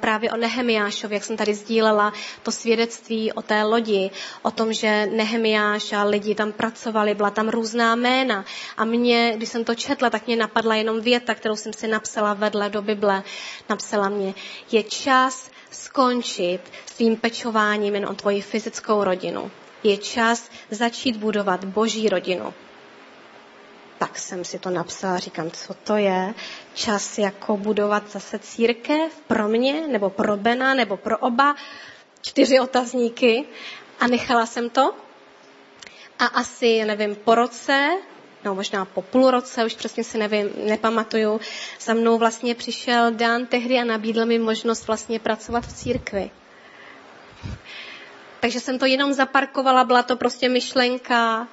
právě 0.00 0.30
o 0.32 0.36
Nehemiášovi, 0.36 1.14
jak 1.14 1.24
jsem 1.24 1.36
tady 1.36 1.54
sdílela 1.54 2.12
to 2.42 2.52
svědectví 2.52 3.32
o 3.32 3.42
té 3.42 3.62
lodi, 3.62 4.10
o 4.42 4.50
tom, 4.50 4.72
že 4.72 5.06
Nehemiáš 5.06 5.92
a 5.92 6.04
lidi 6.04 6.34
tam 6.34 6.52
pracovali, 6.52 7.14
byla 7.14 7.30
tam 7.30 7.48
různá 7.48 7.96
jména. 7.96 8.44
A 8.76 8.84
mě, 8.84 9.32
když 9.36 9.48
jsem 9.48 9.64
to 9.64 9.74
četla, 9.74 10.10
tak 10.10 10.26
mě 10.26 10.36
napadla 10.36 10.74
jenom 10.74 11.00
věta, 11.00 11.34
kterou 11.34 11.56
jsem 11.56 11.72
si 11.72 11.88
napsala 11.88 12.34
vedle 12.34 12.70
do 12.70 12.82
Bible. 12.82 13.22
Napsala 13.68 14.08
mě, 14.08 14.34
je 14.72 14.82
čas 14.82 15.50
skončit 15.70 16.60
svým 16.86 17.16
pečováním 17.16 17.94
jen 17.94 18.06
o 18.06 18.14
tvoji 18.14 18.40
fyzickou 18.40 19.04
rodinu 19.04 19.50
je 19.84 19.96
čas 19.96 20.50
začít 20.70 21.16
budovat 21.16 21.64
boží 21.64 22.08
rodinu. 22.08 22.54
Tak 23.98 24.18
jsem 24.18 24.44
si 24.44 24.58
to 24.58 24.70
napsala, 24.70 25.18
říkám, 25.18 25.50
co 25.50 25.74
to 25.74 25.96
je? 25.96 26.34
Čas 26.74 27.18
jako 27.18 27.56
budovat 27.56 28.10
zase 28.10 28.38
církev 28.38 29.20
pro 29.26 29.48
mě, 29.48 29.88
nebo 29.88 30.10
pro 30.10 30.36
Bena, 30.36 30.74
nebo 30.74 30.96
pro 30.96 31.18
oba. 31.18 31.56
Čtyři 32.22 32.60
otazníky. 32.60 33.44
A 34.00 34.06
nechala 34.06 34.46
jsem 34.46 34.70
to. 34.70 34.94
A 36.18 36.26
asi, 36.26 36.84
nevím, 36.84 37.16
po 37.16 37.34
roce, 37.34 37.90
no 38.44 38.54
možná 38.54 38.84
po 38.84 39.02
půl 39.02 39.30
roce, 39.30 39.64
už 39.64 39.74
přesně 39.74 40.04
si 40.04 40.18
nevím, 40.18 40.50
nepamatuju, 40.64 41.40
za 41.80 41.94
mnou 41.94 42.18
vlastně 42.18 42.54
přišel 42.54 43.10
Dan 43.10 43.46
tehdy 43.46 43.78
a 43.78 43.84
nabídl 43.84 44.26
mi 44.26 44.38
možnost 44.38 44.86
vlastně 44.86 45.20
pracovat 45.20 45.66
v 45.66 45.72
církvi 45.72 46.30
takže 48.44 48.60
jsem 48.60 48.78
to 48.78 48.86
jenom 48.86 49.12
zaparkovala, 49.12 49.84
byla 49.84 50.02
to 50.02 50.16
prostě 50.16 50.48
myšlenka, 50.48 51.48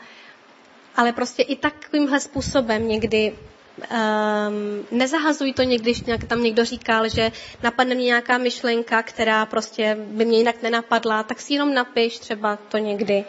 ale 0.96 1.14
prostě 1.14 1.44
i 1.44 1.56
takovýmhle 1.56 2.20
způsobem 2.20 2.88
někdy 2.88 3.34
Um, 3.78 4.86
nezahazuj 4.92 5.54
to 5.54 5.64
někdy, 5.64 5.92
když 5.92 6.04
tam 6.28 6.44
někdo 6.44 6.66
říkal, 6.66 7.10
že 7.10 7.32
napadne 7.64 7.96
mě 7.96 8.06
nějaká 8.06 8.38
myšlenka, 8.38 9.04
která 9.04 9.46
prostě 9.46 9.98
by 10.00 10.26
mě 10.26 10.38
jinak 10.38 10.62
nenapadla, 10.62 11.24
tak 11.24 11.42
si 11.42 11.54
jenom 11.54 11.74
napiš 11.74 12.20
třeba 12.20 12.56
to 12.56 12.78
někdy. 12.78 13.26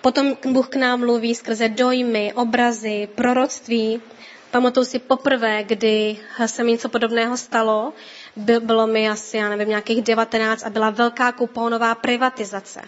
Potom 0.00 0.36
Bůh 0.44 0.68
k 0.68 0.76
nám 0.76 1.00
mluví 1.00 1.34
skrze 1.34 1.68
dojmy, 1.68 2.32
obrazy, 2.34 3.08
proroctví. 3.14 4.02
Pamatuju 4.50 4.84
si 4.84 4.98
poprvé, 4.98 5.64
kdy 5.64 6.18
se 6.46 6.64
mi 6.64 6.72
něco 6.72 6.88
podobného 6.88 7.36
stalo, 7.36 7.92
bylo 8.38 8.86
mi 8.86 9.08
asi, 9.08 9.36
já 9.36 9.48
nevím, 9.48 9.68
nějakých 9.68 10.02
19 10.02 10.62
a 10.62 10.70
byla 10.70 10.90
velká 10.90 11.32
kuponová 11.32 11.94
privatizace. 11.94 12.80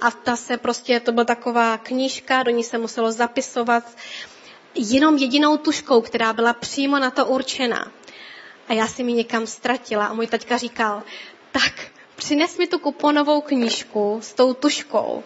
A 0.00 0.10
ta 0.10 0.36
se 0.36 0.56
prostě, 0.56 1.00
to 1.00 1.12
byla 1.12 1.24
taková 1.24 1.78
knížka, 1.78 2.42
do 2.42 2.50
ní 2.50 2.64
se 2.64 2.78
muselo 2.78 3.12
zapisovat 3.12 3.84
jenom 4.74 5.16
jedinou 5.16 5.56
tuškou, 5.56 6.00
která 6.00 6.32
byla 6.32 6.52
přímo 6.52 6.98
na 6.98 7.10
to 7.10 7.26
určena. 7.26 7.92
A 8.68 8.72
já 8.72 8.86
si 8.86 9.04
mi 9.04 9.12
někam 9.12 9.46
ztratila 9.46 10.06
a 10.06 10.12
můj 10.12 10.26
taťka 10.26 10.56
říkal, 10.56 11.02
tak 11.52 11.72
přines 12.16 12.58
mi 12.58 12.66
tu 12.66 12.78
kuponovou 12.78 13.40
knížku 13.40 14.18
s 14.22 14.34
tou 14.34 14.54
tuškou. 14.54 15.22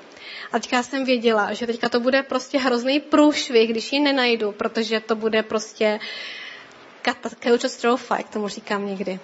A 0.52 0.58
teďka 0.58 0.82
jsem 0.82 1.04
věděla, 1.04 1.52
že 1.52 1.66
teďka 1.66 1.88
to 1.88 2.00
bude 2.00 2.22
prostě 2.22 2.58
hrozný 2.58 3.00
průšvih, 3.00 3.70
když 3.70 3.92
ji 3.92 4.00
nenajdu, 4.00 4.52
protože 4.52 5.00
to 5.00 5.16
bude 5.16 5.42
prostě 5.42 6.00
katastrofa, 7.02 8.16
jak 8.16 8.28
tomu 8.28 8.48
říkám 8.48 8.86
někdy. 8.86 9.20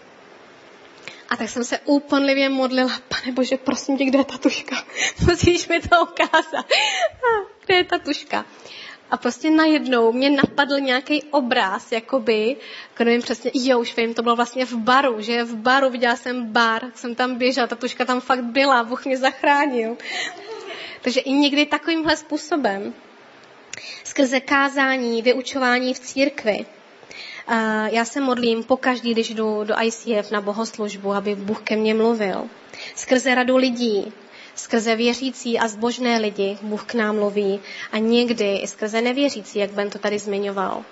A 1.29 1.37
tak 1.37 1.49
jsem 1.49 1.65
se 1.65 1.79
úplnivě 1.79 2.49
modlila, 2.49 3.01
pane 3.09 3.33
Bože, 3.33 3.57
prosím 3.57 3.99
tě, 3.99 4.05
kde 4.05 4.19
je 4.19 4.25
ta 4.25 4.39
tuška? 4.39 4.77
Musíš 5.29 5.69
mi 5.69 5.81
to 5.81 6.03
ukázat. 6.03 6.67
kde 7.65 7.75
je 7.75 7.85
ta 7.85 7.99
tuška? 7.99 8.45
A 9.11 9.17
prostě 9.17 9.51
najednou 9.51 10.13
mě 10.13 10.31
napadl 10.31 10.81
nějaký 10.81 11.23
obraz, 11.23 11.93
jakoby, 11.93 12.57
jako 12.91 13.05
nevím 13.05 13.23
přesně, 13.23 13.51
jo, 13.55 13.81
už 13.81 13.97
vím, 13.97 14.15
to 14.15 14.23
bylo 14.23 14.37
vlastně 14.37 14.67
v 14.67 14.73
baru, 14.73 15.21
že 15.21 15.45
v 15.45 15.57
baru, 15.57 15.91
viděla 15.91 16.17
jsem 16.17 16.53
bar, 16.53 16.83
jsem 16.95 17.15
tam 17.15 17.39
běžela, 17.39 17.67
ta 17.67 17.77
tuška 17.77 18.05
tam 18.05 18.21
fakt 18.21 18.45
byla, 18.45 18.85
Bůh 18.85 19.05
mě 19.05 19.17
zachránil. 19.17 19.97
Takže 21.01 21.21
i 21.21 21.33
někdy 21.33 21.67
takovýmhle 21.67 22.17
způsobem, 22.17 22.95
skrze 24.05 24.41
kázání, 24.41 25.23
vyučování 25.23 25.95
v 25.95 25.99
církvi, 25.99 26.67
já 27.87 28.05
se 28.05 28.21
modlím 28.21 28.65
pokaždý, 28.65 29.13
když 29.13 29.31
jdu 29.31 29.65
do 29.65 29.75
ICF 29.83 30.31
na 30.31 30.41
bohoslužbu, 30.41 31.13
aby 31.13 31.35
Bůh 31.35 31.63
ke 31.63 31.77
mně 31.77 31.95
mluvil. 31.95 32.45
Skrze 32.95 33.35
radu 33.35 33.57
lidí, 33.57 34.13
skrze 34.55 34.97
věřící 34.97 35.59
a 35.59 35.69
zbožné 35.69 36.19
lidi 36.19 36.59
Bůh 36.63 36.85
k 36.85 36.95
nám 36.95 37.17
mluví 37.17 37.61
a 37.93 37.99
někdy 37.99 38.57
i 38.57 38.67
skrze 38.67 39.01
nevěřící, 39.01 39.59
jak 39.59 39.71
Ben 39.71 39.91
to 39.91 39.99
tady 39.99 40.19
zmiňoval. 40.19 40.85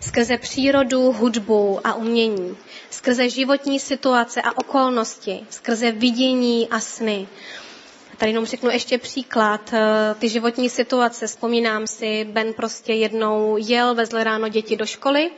Skrze 0.00 0.38
přírodu, 0.38 1.12
hudbu 1.12 1.80
a 1.84 1.94
umění, 1.94 2.56
skrze 2.90 3.28
životní 3.28 3.80
situace 3.80 4.42
a 4.42 4.58
okolnosti, 4.58 5.40
skrze 5.50 5.92
vidění 5.92 6.68
a 6.68 6.80
sny. 6.80 7.28
Tady 8.18 8.30
jenom 8.30 8.46
řeknu 8.46 8.70
ještě 8.70 8.98
příklad. 8.98 9.70
Eh, 9.72 10.14
ty 10.18 10.28
životní 10.28 10.70
situace, 10.70 11.26
vzpomínám 11.26 11.86
si, 11.86 12.24
Ben 12.24 12.52
prostě 12.52 12.92
jednou 12.92 13.56
jel, 13.58 13.94
vezl 13.94 14.22
ráno 14.22 14.48
děti 14.48 14.76
do 14.76 14.86
školy 14.86 15.30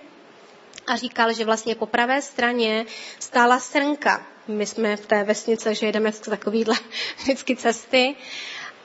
a 0.87 0.97
říkal, 0.97 1.33
že 1.33 1.45
vlastně 1.45 1.75
po 1.75 1.87
pravé 1.87 2.23
straně 2.23 2.87
stála 3.19 3.59
srnka. 3.59 4.27
My 4.49 4.67
jsme 4.67 4.97
v 4.97 5.07
té 5.07 5.25
vesnice, 5.25 5.75
že 5.75 5.87
jedeme 5.87 6.13
z 6.13 6.21
takovýhle 6.21 6.75
vždycky 7.19 7.57
cesty. 7.57 8.17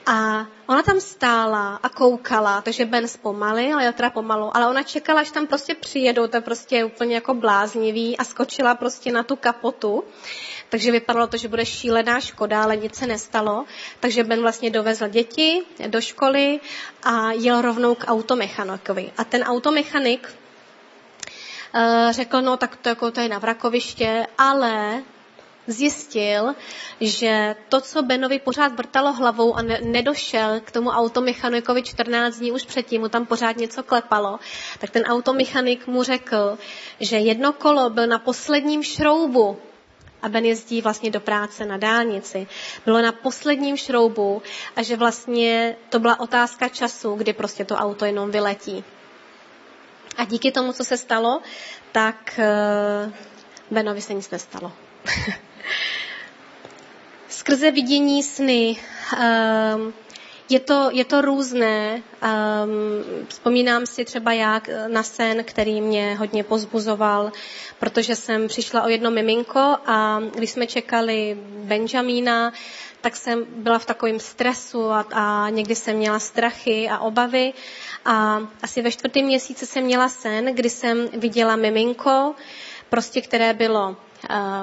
A 0.06 0.46
ona 0.66 0.82
tam 0.82 1.00
stála 1.00 1.76
a 1.76 1.88
koukala, 1.88 2.60
takže 2.60 2.84
Ben 2.84 3.08
zpomalil, 3.08 3.76
ale 3.76 3.92
teda 3.92 4.10
pomalu, 4.10 4.56
ale 4.56 4.66
ona 4.66 4.82
čekala, 4.82 5.20
až 5.20 5.30
tam 5.30 5.46
prostě 5.46 5.74
přijedou, 5.74 6.26
to 6.26 6.36
je 6.36 6.40
prostě 6.40 6.84
úplně 6.84 7.14
jako 7.14 7.34
bláznivý 7.34 8.16
a 8.16 8.24
skočila 8.24 8.74
prostě 8.74 9.12
na 9.12 9.22
tu 9.22 9.36
kapotu. 9.36 10.04
Takže 10.68 10.92
vypadalo 10.92 11.26
to, 11.26 11.36
že 11.36 11.48
bude 11.48 11.66
šílená 11.66 12.20
škoda, 12.20 12.62
ale 12.62 12.76
nic 12.76 12.94
se 12.94 13.06
nestalo. 13.06 13.64
Takže 14.00 14.24
Ben 14.24 14.40
vlastně 14.40 14.70
dovezl 14.70 15.08
děti 15.08 15.62
do 15.86 16.00
školy 16.00 16.60
a 17.02 17.32
jel 17.32 17.60
rovnou 17.60 17.94
k 17.94 18.04
automechanikovi. 18.06 19.12
A 19.16 19.24
ten 19.24 19.42
automechanik 19.42 20.28
řekl, 22.10 22.42
no 22.42 22.56
tak 22.56 22.76
to, 22.76 22.88
jako 22.88 23.10
to 23.10 23.20
je 23.20 23.28
na 23.28 23.38
vrakoviště, 23.38 24.26
ale 24.38 25.02
zjistil, 25.68 26.54
že 27.00 27.56
to, 27.68 27.80
co 27.80 28.02
Benovi 28.02 28.38
pořád 28.38 28.72
vrtalo 28.76 29.12
hlavou 29.12 29.54
a 29.54 29.62
ne- 29.62 29.80
nedošel 29.82 30.60
k 30.60 30.70
tomu 30.70 30.90
automechanikovi 30.90 31.82
14 31.82 32.36
dní 32.36 32.52
už 32.52 32.64
předtím, 32.64 33.00
mu 33.00 33.08
tam 33.08 33.26
pořád 33.26 33.56
něco 33.56 33.82
klepalo, 33.82 34.38
tak 34.78 34.90
ten 34.90 35.02
automechanik 35.02 35.86
mu 35.86 36.02
řekl, 36.02 36.58
že 37.00 37.16
jedno 37.16 37.52
kolo 37.52 37.90
byl 37.90 38.06
na 38.06 38.18
posledním 38.18 38.82
šroubu 38.82 39.58
a 40.22 40.28
Ben 40.28 40.44
jezdí 40.44 40.80
vlastně 40.80 41.10
do 41.10 41.20
práce 41.20 41.66
na 41.66 41.76
dálnici. 41.76 42.46
Bylo 42.84 43.02
na 43.02 43.12
posledním 43.12 43.76
šroubu 43.76 44.42
a 44.76 44.82
že 44.82 44.96
vlastně 44.96 45.76
to 45.88 45.98
byla 45.98 46.20
otázka 46.20 46.68
času, 46.68 47.14
kdy 47.14 47.32
prostě 47.32 47.64
to 47.64 47.74
auto 47.74 48.04
jenom 48.04 48.30
vyletí. 48.30 48.84
A 50.18 50.24
díky 50.24 50.52
tomu, 50.52 50.72
co 50.72 50.84
se 50.84 50.96
stalo, 50.96 51.42
tak 51.92 52.38
eh, 52.38 53.12
Benovi 53.70 54.02
se 54.02 54.14
nic 54.14 54.30
nestalo. 54.30 54.72
Skrze 57.28 57.70
vidění 57.70 58.22
sny 58.22 58.76
um, 59.76 59.94
je 60.48 60.60
to, 60.60 60.88
je 60.92 61.04
to 61.04 61.20
různé. 61.20 62.02
Um, 62.22 63.26
vzpomínám 63.28 63.86
si 63.86 64.04
třeba 64.04 64.32
jak 64.32 64.70
na 64.86 65.02
sen, 65.02 65.44
který 65.44 65.80
mě 65.80 66.14
hodně 66.14 66.44
pozbuzoval, 66.44 67.32
protože 67.78 68.16
jsem 68.16 68.48
přišla 68.48 68.82
o 68.82 68.88
jedno 68.88 69.10
miminko 69.10 69.76
a 69.86 70.20
když 70.34 70.50
jsme 70.50 70.66
čekali 70.66 71.38
Benjamína, 71.64 72.52
tak 73.00 73.16
jsem 73.16 73.44
byla 73.56 73.78
v 73.78 73.86
takovém 73.86 74.20
stresu 74.20 74.90
a, 74.90 75.06
a 75.12 75.48
někdy 75.50 75.74
jsem 75.74 75.96
měla 75.96 76.18
strachy 76.18 76.88
a 76.88 76.98
obavy. 76.98 77.52
A 78.04 78.40
asi 78.62 78.82
ve 78.82 78.90
čtvrtém 78.90 79.24
měsíci 79.24 79.66
jsem 79.66 79.84
měla 79.84 80.08
sen, 80.08 80.54
kdy 80.54 80.70
jsem 80.70 81.08
viděla 81.08 81.56
miminko, 81.56 82.34
prostě 82.88 83.20
které 83.20 83.54
bylo 83.54 83.96
eh, 83.96 84.07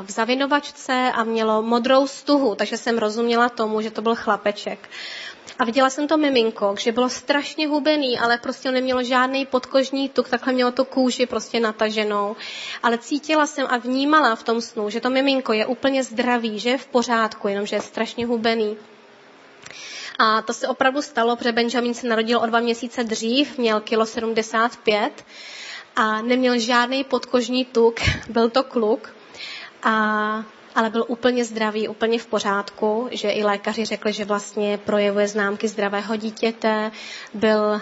v 0.05 0.11
zavinovačce 0.11 1.11
a 1.15 1.23
mělo 1.23 1.61
modrou 1.61 2.07
stuhu, 2.07 2.55
takže 2.55 2.77
jsem 2.77 2.97
rozuměla 2.97 3.49
tomu, 3.49 3.81
že 3.81 3.91
to 3.91 4.01
byl 4.01 4.15
chlapeček. 4.15 4.89
A 5.59 5.65
viděla 5.65 5.89
jsem 5.89 6.07
to 6.07 6.17
miminko, 6.17 6.75
že 6.79 6.91
bylo 6.91 7.09
strašně 7.09 7.67
hubený, 7.67 8.19
ale 8.19 8.37
prostě 8.37 8.71
nemělo 8.71 9.03
žádný 9.03 9.45
podkožní 9.45 10.09
tuk, 10.09 10.29
takhle 10.29 10.53
mělo 10.53 10.71
to 10.71 10.85
kůži 10.85 11.25
prostě 11.25 11.59
nataženou. 11.59 12.35
Ale 12.83 12.97
cítila 12.97 13.47
jsem 13.47 13.67
a 13.69 13.77
vnímala 13.77 14.35
v 14.35 14.43
tom 14.43 14.61
snu, 14.61 14.89
že 14.89 15.01
to 15.01 15.09
miminko 15.09 15.53
je 15.53 15.65
úplně 15.65 16.03
zdravý, 16.03 16.59
že 16.59 16.69
je 16.69 16.77
v 16.77 16.87
pořádku, 16.87 17.47
jenomže 17.47 17.75
je 17.75 17.81
strašně 17.81 18.25
hubený. 18.25 18.77
A 20.19 20.41
to 20.41 20.53
se 20.53 20.67
opravdu 20.67 21.01
stalo, 21.01 21.35
protože 21.35 21.51
Benjamin 21.51 21.93
se 21.93 22.07
narodil 22.07 22.39
o 22.39 22.45
dva 22.45 22.59
měsíce 22.59 23.03
dřív, 23.03 23.57
měl 23.57 23.79
kilo 23.79 24.05
75 24.05 25.25
a 25.95 26.21
neměl 26.21 26.59
žádný 26.59 27.03
podkožní 27.03 27.65
tuk, 27.65 27.99
byl 28.29 28.49
to 28.49 28.63
kluk. 28.63 29.14
A 29.85 30.43
ale 30.75 30.89
byl 30.89 31.05
úplně 31.07 31.45
zdravý, 31.45 31.87
úplně 31.87 32.19
v 32.19 32.25
pořádku, 32.27 33.07
že 33.11 33.29
i 33.29 33.43
lékaři 33.43 33.85
řekli, 33.85 34.13
že 34.13 34.25
vlastně 34.25 34.77
projevuje 34.77 35.27
známky 35.27 35.67
zdravého 35.67 36.15
dítěte, 36.15 36.91
byl 37.33 37.73
eh, 37.75 37.81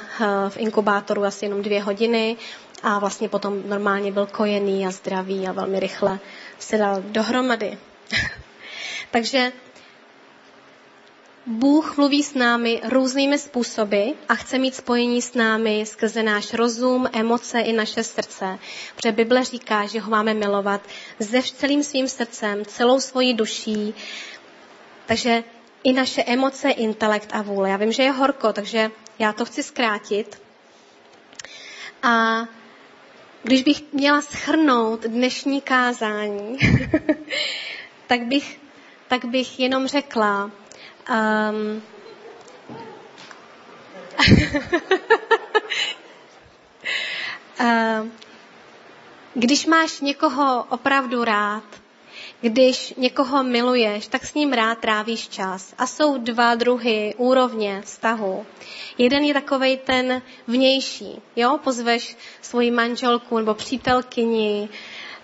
v 0.49 0.57
inkubátoru 0.57 1.23
asi 1.23 1.45
jenom 1.45 1.61
dvě 1.61 1.83
hodiny 1.83 2.37
a 2.83 2.99
vlastně 2.99 3.29
potom 3.29 3.63
normálně 3.69 4.11
byl 4.11 4.25
kojený 4.25 4.87
a 4.87 4.91
zdravý 4.91 5.47
a 5.47 5.51
velmi 5.51 5.79
rychle 5.79 6.19
se 6.59 6.77
dal 6.77 7.01
dohromady. 7.01 7.77
Takže 9.11 9.51
Bůh 11.45 11.97
mluví 11.97 12.23
s 12.23 12.33
námi 12.33 12.81
různými 12.83 13.37
způsoby 13.37 14.09
a 14.29 14.35
chce 14.35 14.57
mít 14.57 14.75
spojení 14.75 15.21
s 15.21 15.33
námi 15.33 15.85
skrze 15.85 16.23
náš 16.23 16.53
rozum, 16.53 17.09
emoce 17.13 17.59
i 17.59 17.73
naše 17.73 18.03
srdce. 18.03 18.59
Protože 18.95 19.11
Bible 19.11 19.43
říká, 19.43 19.85
že 19.85 19.99
ho 19.99 20.11
máme 20.11 20.33
milovat 20.33 20.81
ze 21.19 21.41
celým 21.41 21.83
svým 21.83 22.07
srdcem, 22.07 22.65
celou 22.65 22.99
svojí 22.99 23.33
duší. 23.33 23.93
Takže 25.05 25.43
i 25.83 25.93
naše 25.93 26.23
emoce, 26.23 26.69
intelekt 26.69 27.29
a 27.33 27.41
vůle. 27.41 27.69
Já 27.69 27.77
vím, 27.77 27.91
že 27.91 28.03
je 28.03 28.11
horko, 28.11 28.53
takže 28.53 28.91
já 29.19 29.33
to 29.33 29.45
chci 29.45 29.63
zkrátit. 29.63 30.41
A 32.03 32.45
když 33.43 33.63
bych 33.63 33.93
měla 33.93 34.21
schrnout 34.21 35.01
dnešní 35.01 35.61
kázání, 35.61 36.57
tak 38.07 38.21
bych, 38.21 38.59
tak 39.07 39.25
bych 39.25 39.59
jenom 39.59 39.87
řekla, 39.87 40.51
Um, 41.09 41.81
uh, 47.59 48.07
když 49.33 49.65
máš 49.65 50.01
někoho 50.01 50.65
opravdu 50.69 51.23
rád, 51.23 51.63
když 52.41 52.93
někoho 52.97 53.43
miluješ, 53.43 54.07
tak 54.07 54.25
s 54.25 54.33
ním 54.33 54.53
rád 54.53 54.79
trávíš 54.79 55.27
čas. 55.27 55.73
A 55.77 55.87
jsou 55.87 56.17
dva 56.17 56.55
druhy 56.55 57.13
úrovně 57.17 57.81
vztahu. 57.81 58.45
Jeden 58.97 59.23
je 59.23 59.33
takovej 59.33 59.77
ten 59.77 60.21
vnější. 60.47 61.21
Jo? 61.35 61.59
Pozveš 61.63 62.17
svoji 62.41 62.71
manželku 62.71 63.37
nebo 63.37 63.53
přítelkyni 63.53 64.69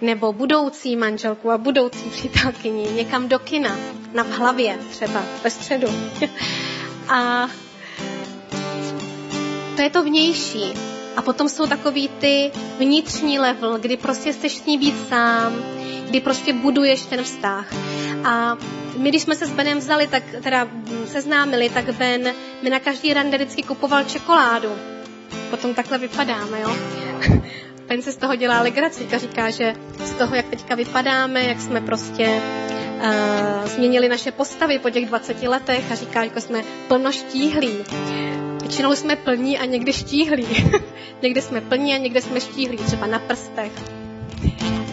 nebo 0.01 0.33
budoucí 0.33 0.95
manželku 0.95 1.51
a 1.51 1.57
budoucí 1.57 2.09
přítelkyni 2.09 2.87
někam 2.93 3.27
do 3.27 3.39
kina, 3.39 3.77
na 4.13 4.23
hlavě 4.23 4.77
třeba, 4.89 5.23
ve 5.43 5.49
středu. 5.49 5.87
a 7.09 7.47
to 9.75 9.81
je 9.81 9.89
to 9.89 10.03
vnější. 10.03 10.73
A 11.15 11.21
potom 11.21 11.49
jsou 11.49 11.67
takový 11.67 12.07
ty 12.07 12.51
vnitřní 12.77 13.39
level, 13.39 13.79
kdy 13.79 13.97
prostě 13.97 14.33
chceš 14.33 14.57
s 14.57 14.65
ní 14.65 14.77
být 14.77 15.07
sám, 15.09 15.53
kdy 16.05 16.19
prostě 16.19 16.53
buduješ 16.53 17.05
ten 17.05 17.23
vztah. 17.23 17.73
A 18.23 18.57
my, 18.97 19.09
když 19.09 19.21
jsme 19.21 19.35
se 19.35 19.45
s 19.45 19.51
Benem 19.51 19.77
vzali, 19.77 20.07
tak 20.07 20.23
teda 20.43 20.67
seznámili, 21.05 21.69
tak 21.69 21.95
Ben 21.95 22.33
mi 22.61 22.69
na 22.69 22.79
každý 22.79 23.13
rande 23.13 23.37
vždycky 23.37 23.63
kupoval 23.63 24.03
čokoládu. 24.03 24.69
Potom 25.49 25.73
takhle 25.73 25.97
vypadáme, 25.97 26.61
jo. 26.61 26.75
Ben 27.89 28.01
se 28.01 28.11
z 28.11 28.17
toho 28.17 28.35
dělá 28.35 28.61
legraci, 28.61 29.07
říká, 29.17 29.49
že 29.49 29.73
z 30.03 30.11
toho, 30.11 30.35
jak 30.35 30.45
teďka 30.49 30.75
vypadáme, 30.75 31.43
jak 31.43 31.61
jsme 31.61 31.81
prostě 31.81 32.41
uh, 33.01 33.67
změnili 33.67 34.09
naše 34.09 34.31
postavy 34.31 34.79
po 34.79 34.89
těch 34.89 35.05
20 35.05 35.43
letech 35.43 35.91
a 35.91 35.95
říká, 35.95 36.25
že 36.25 36.41
jsme 36.41 36.63
plnoštíhlí. 36.87 37.77
Většinou 38.61 38.95
jsme 38.95 39.15
plní 39.15 39.59
a 39.59 39.65
někdy 39.65 39.93
štíhlí. 39.93 40.47
někdy 41.21 41.41
jsme 41.41 41.61
plní 41.61 41.93
a 41.93 41.97
někdy 41.97 42.21
jsme 42.21 42.41
štíhlí, 42.41 42.77
třeba 42.77 43.07
na 43.07 43.19
prstech, 43.19 43.71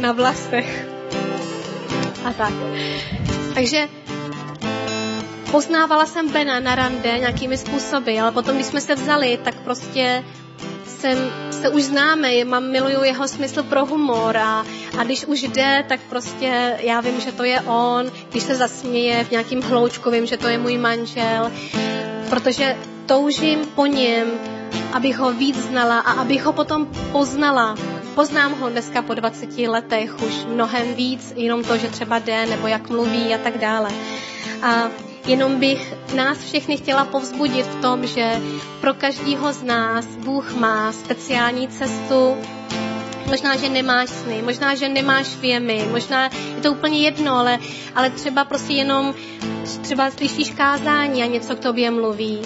na 0.00 0.12
vlasech 0.12 0.87
a 2.24 2.32
tak. 2.32 2.52
Takže 3.54 3.88
poznávala 5.50 6.06
jsem 6.06 6.28
Bena 6.30 6.61
na 6.61 6.74
rande 6.74 7.18
nějakými 7.18 7.59
způsoby, 7.59 8.20
ale 8.20 8.32
potom, 8.32 8.54
když 8.54 8.66
jsme 8.66 8.80
se 8.80 8.94
vzali, 8.94 9.38
tak 9.44 9.54
prostě 9.54 10.24
jsem, 11.00 11.18
se 11.50 11.68
už 11.68 11.82
známe, 11.82 12.44
mám, 12.44 12.70
miluju 12.70 13.02
jeho 13.02 13.28
smysl 13.28 13.62
pro 13.62 13.87
humor 13.87 14.37
a, 14.37 14.64
a 14.98 15.04
když 15.04 15.24
už 15.24 15.42
jde, 15.42 15.85
tak 15.88 16.00
prostě 16.09 16.78
já 16.80 17.00
vím, 17.00 17.20
že 17.20 17.32
to 17.32 17.44
je 17.44 17.61
on, 17.61 18.11
když 18.30 18.42
se 18.42 18.54
zasměje 18.54 19.24
v 19.24 19.30
nějakým 19.30 19.62
hloučku, 19.62 20.11
vím, 20.11 20.26
že 20.26 20.37
to 20.37 20.48
je 20.48 20.59
můj 20.59 20.78
manžel, 20.78 21.52
protože 22.30 22.76
toužím 23.06 23.59
po 23.74 23.87
něm, 23.87 24.28
abych 24.92 25.18
ho 25.18 25.32
víc 25.32 25.56
znala 25.56 25.98
a 25.98 26.12
abych 26.12 26.44
ho 26.44 26.52
potom 26.52 26.87
poznala. 27.12 27.76
Poznám 28.14 28.61
ho 28.61 28.70
dneska 28.70 29.02
po 29.02 29.14
20 29.14 29.59
letech 29.59 30.22
už 30.22 30.44
mnohem 30.48 30.94
víc, 30.94 31.32
jenom 31.37 31.64
to, 31.64 31.76
že 31.76 31.88
třeba 31.88 32.18
jde, 32.18 32.46
nebo 32.46 32.66
jak 32.66 32.90
mluví 32.90 33.35
a 33.35 33.38
tak 33.38 33.59
dále. 33.59 33.90
A 34.62 34.90
jenom 35.26 35.60
bych 35.60 35.94
nás 36.14 36.38
všechny 36.38 36.76
chtěla 36.76 37.04
povzbudit 37.04 37.66
v 37.66 37.80
tom, 37.80 38.06
že 38.06 38.40
pro 38.80 38.94
každého 38.94 39.52
z 39.52 39.62
nás 39.62 40.06
Bůh 40.06 40.54
má 40.54 40.92
speciální 40.92 41.68
cestu, 41.68 42.36
Možná, 43.26 43.56
že 43.56 43.68
nemáš 43.68 44.08
sny, 44.08 44.42
možná, 44.42 44.74
že 44.74 44.88
nemáš 44.88 45.36
věmy, 45.36 45.88
možná 45.90 46.24
je 46.24 46.62
to 46.62 46.72
úplně 46.72 46.98
jedno, 46.98 47.34
ale, 47.34 47.58
ale 47.94 48.10
třeba 48.10 48.44
prostě 48.44 48.72
jenom 48.72 49.14
třeba 49.82 50.10
slyšíš 50.10 50.50
kázání 50.50 51.22
a 51.22 51.26
něco 51.26 51.56
k 51.56 51.60
tobě 51.60 51.90
mluví 51.90 52.40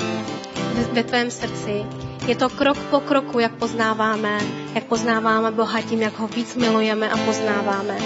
ve, 0.75 0.85
ve 0.85 1.03
tvém 1.03 1.31
srdci. 1.31 1.85
Je 2.27 2.37
to 2.37 2.49
krok 2.49 2.79
po 2.79 3.01
kroku, 3.01 3.39
jak 3.39 3.53
poznáváme, 3.53 4.39
jak 4.75 4.85
poznáváme 4.85 5.51
Boha 5.51 5.83
tím, 5.83 6.03
jak 6.03 6.19
ho 6.19 6.29
víc 6.29 6.57
milujeme 6.57 7.11
a 7.11 7.17
poznáváme. 7.17 7.97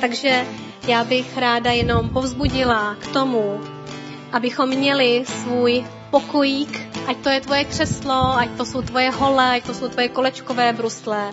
Takže 0.00 0.46
já 0.88 1.04
bych 1.04 1.38
ráda 1.38 1.70
jenom 1.70 2.08
povzbudila 2.08 2.96
k 3.00 3.06
tomu, 3.06 3.60
abychom 4.32 4.68
měli 4.68 5.24
svůj 5.26 5.84
pokojík, 6.10 6.88
ať 7.06 7.16
to 7.16 7.28
je 7.28 7.40
tvoje 7.40 7.64
křeslo, 7.64 8.38
ať 8.38 8.50
to 8.56 8.64
jsou 8.64 8.82
tvoje 8.82 9.10
hole, 9.10 9.50
ať 9.56 9.66
to 9.66 9.74
jsou 9.74 9.88
tvoje 9.88 10.08
kolečkové 10.08 10.72
brusle, 10.72 11.30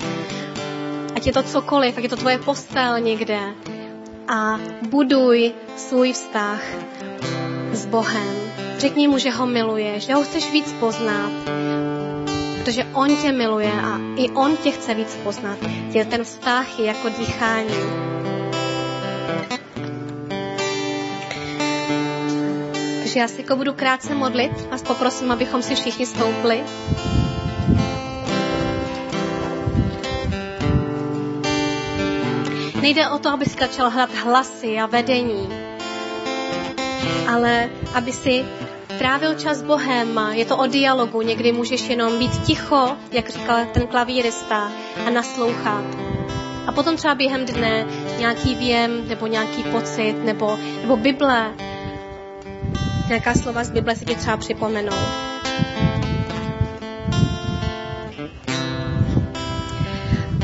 ať 1.16 1.28
je 1.28 1.34
to 1.34 1.44
cokoliv, 1.44 1.98
ať 1.98 2.04
je 2.04 2.10
to 2.10 2.16
tvoje 2.16 2.38
postel 2.38 3.00
někde. 3.00 3.40
A 4.28 4.60
buduj 4.90 5.54
svůj 5.78 6.14
vztah 6.14 6.62
s 7.72 7.86
Bohem. 7.86 8.36
Řekni 8.78 9.08
mu, 9.08 9.18
že 9.18 9.32
ho 9.32 9.46
miluješ, 9.46 10.06
že 10.06 10.14
ho 10.14 10.24
chceš 10.24 10.52
víc 10.52 10.74
poznat, 10.80 11.32
protože 12.62 12.84
on 12.94 13.16
tě 13.16 13.32
miluje 13.32 13.72
a 13.72 14.00
i 14.18 14.30
on 14.30 14.58
tě 14.58 14.72
chce 14.72 14.94
víc 14.94 15.18
poznat. 15.24 15.58
Ten 16.10 16.24
vztah 16.24 16.80
je 16.80 16.86
jako 16.86 17.10
dýchání. 17.10 17.76
Takže 23.16 23.22
já 23.22 23.28
si 23.28 23.42
jako 23.42 23.56
budu 23.56 23.74
krátce 23.74 24.16
modlit. 24.16 24.52
Vás 24.72 24.84
poprosím, 24.84 25.32
abychom 25.32 25.62
si 25.62 25.76
všichni 25.76 26.06
stoupli. 26.06 26.64
Nejde 32.82 33.10
o 33.10 33.20
to, 33.20 33.30
aby 33.30 33.46
začal 33.46 33.90
hledat 33.90 34.16
hlasy 34.16 34.80
a 34.80 34.86
vedení, 34.86 35.50
ale 37.28 37.70
aby 37.94 38.12
si 38.12 38.46
trávil 38.98 39.36
čas 39.36 39.62
Bohem. 39.62 40.20
Je 40.32 40.46
to 40.46 40.58
o 40.58 40.68
dialogu, 40.68 41.22
někdy 41.22 41.52
můžeš 41.52 41.90
jenom 41.90 42.20
být 42.20 42.44
ticho, 42.44 42.98
jak 43.12 43.30
říkal 43.30 43.66
ten 43.74 43.88
klavírista, 43.88 44.72
a 45.08 45.10
naslouchat. 45.10 45.86
A 46.68 46.72
potom 46.72 46.96
třeba 46.96 47.16
během 47.16 47.46
dne 47.46 47.86
nějaký 48.20 48.56
věm, 48.56 49.08
nebo 49.08 49.28
nějaký 49.28 49.64
pocit, 49.64 50.16
nebo, 50.24 50.58
nebo 50.82 50.98
Bible, 50.98 51.54
nějaká 53.08 53.34
slova 53.34 53.64
z 53.64 53.72
Bible 53.72 53.96
si 53.96 54.06
ti 54.06 54.16
třeba 54.16 54.38
připomenou. 54.38 54.98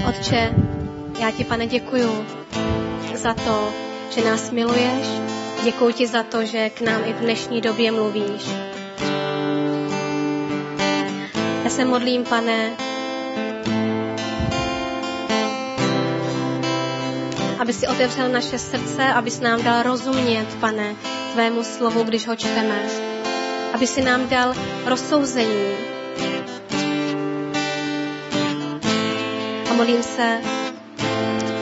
Otče, 0.09 0.53
já 1.19 1.31
ti, 1.31 1.43
pane, 1.43 1.67
děkuju 1.67 2.25
za 3.15 3.33
to, 3.33 3.73
že 4.15 4.25
nás 4.25 4.51
miluješ. 4.51 5.07
Děkuji 5.63 5.93
ti 5.93 6.07
za 6.07 6.23
to, 6.23 6.45
že 6.45 6.69
k 6.69 6.81
nám 6.81 7.01
i 7.05 7.13
v 7.13 7.19
dnešní 7.19 7.61
době 7.61 7.91
mluvíš. 7.91 8.49
Já 11.63 11.69
se 11.69 11.85
modlím, 11.85 12.23
pane, 12.23 12.69
aby 17.59 17.73
si 17.73 17.87
otevřel 17.87 18.29
naše 18.29 18.59
srdce, 18.59 19.13
aby 19.13 19.31
si 19.31 19.43
nám 19.43 19.63
dal 19.63 19.83
rozumět, 19.83 20.47
pane, 20.59 20.95
tvému 21.31 21.63
slovu, 21.63 22.03
když 22.03 22.27
ho 22.27 22.35
čteme. 22.35 22.79
Aby 23.73 23.87
si 23.87 24.01
nám 24.01 24.27
dal 24.27 24.53
rozsouzení. 24.85 25.71
A 29.69 29.73
modlím 29.73 30.03
se, 30.03 30.41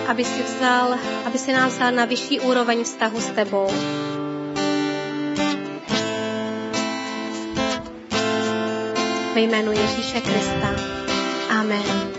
aby 0.07 0.25
si, 0.25 0.43
vzal, 0.43 0.97
aby 1.25 1.37
si 1.37 1.53
nás 1.53 1.73
vzal 1.73 1.91
na 1.91 2.05
vyšší 2.05 2.39
úroveň 2.39 2.83
vztahu 2.83 3.21
s 3.21 3.29
tebou. 3.29 3.69
Ve 9.35 9.41
jménu 9.41 9.71
Ježíše 9.71 10.21
Krista. 10.21 10.75
Amen. 11.49 12.18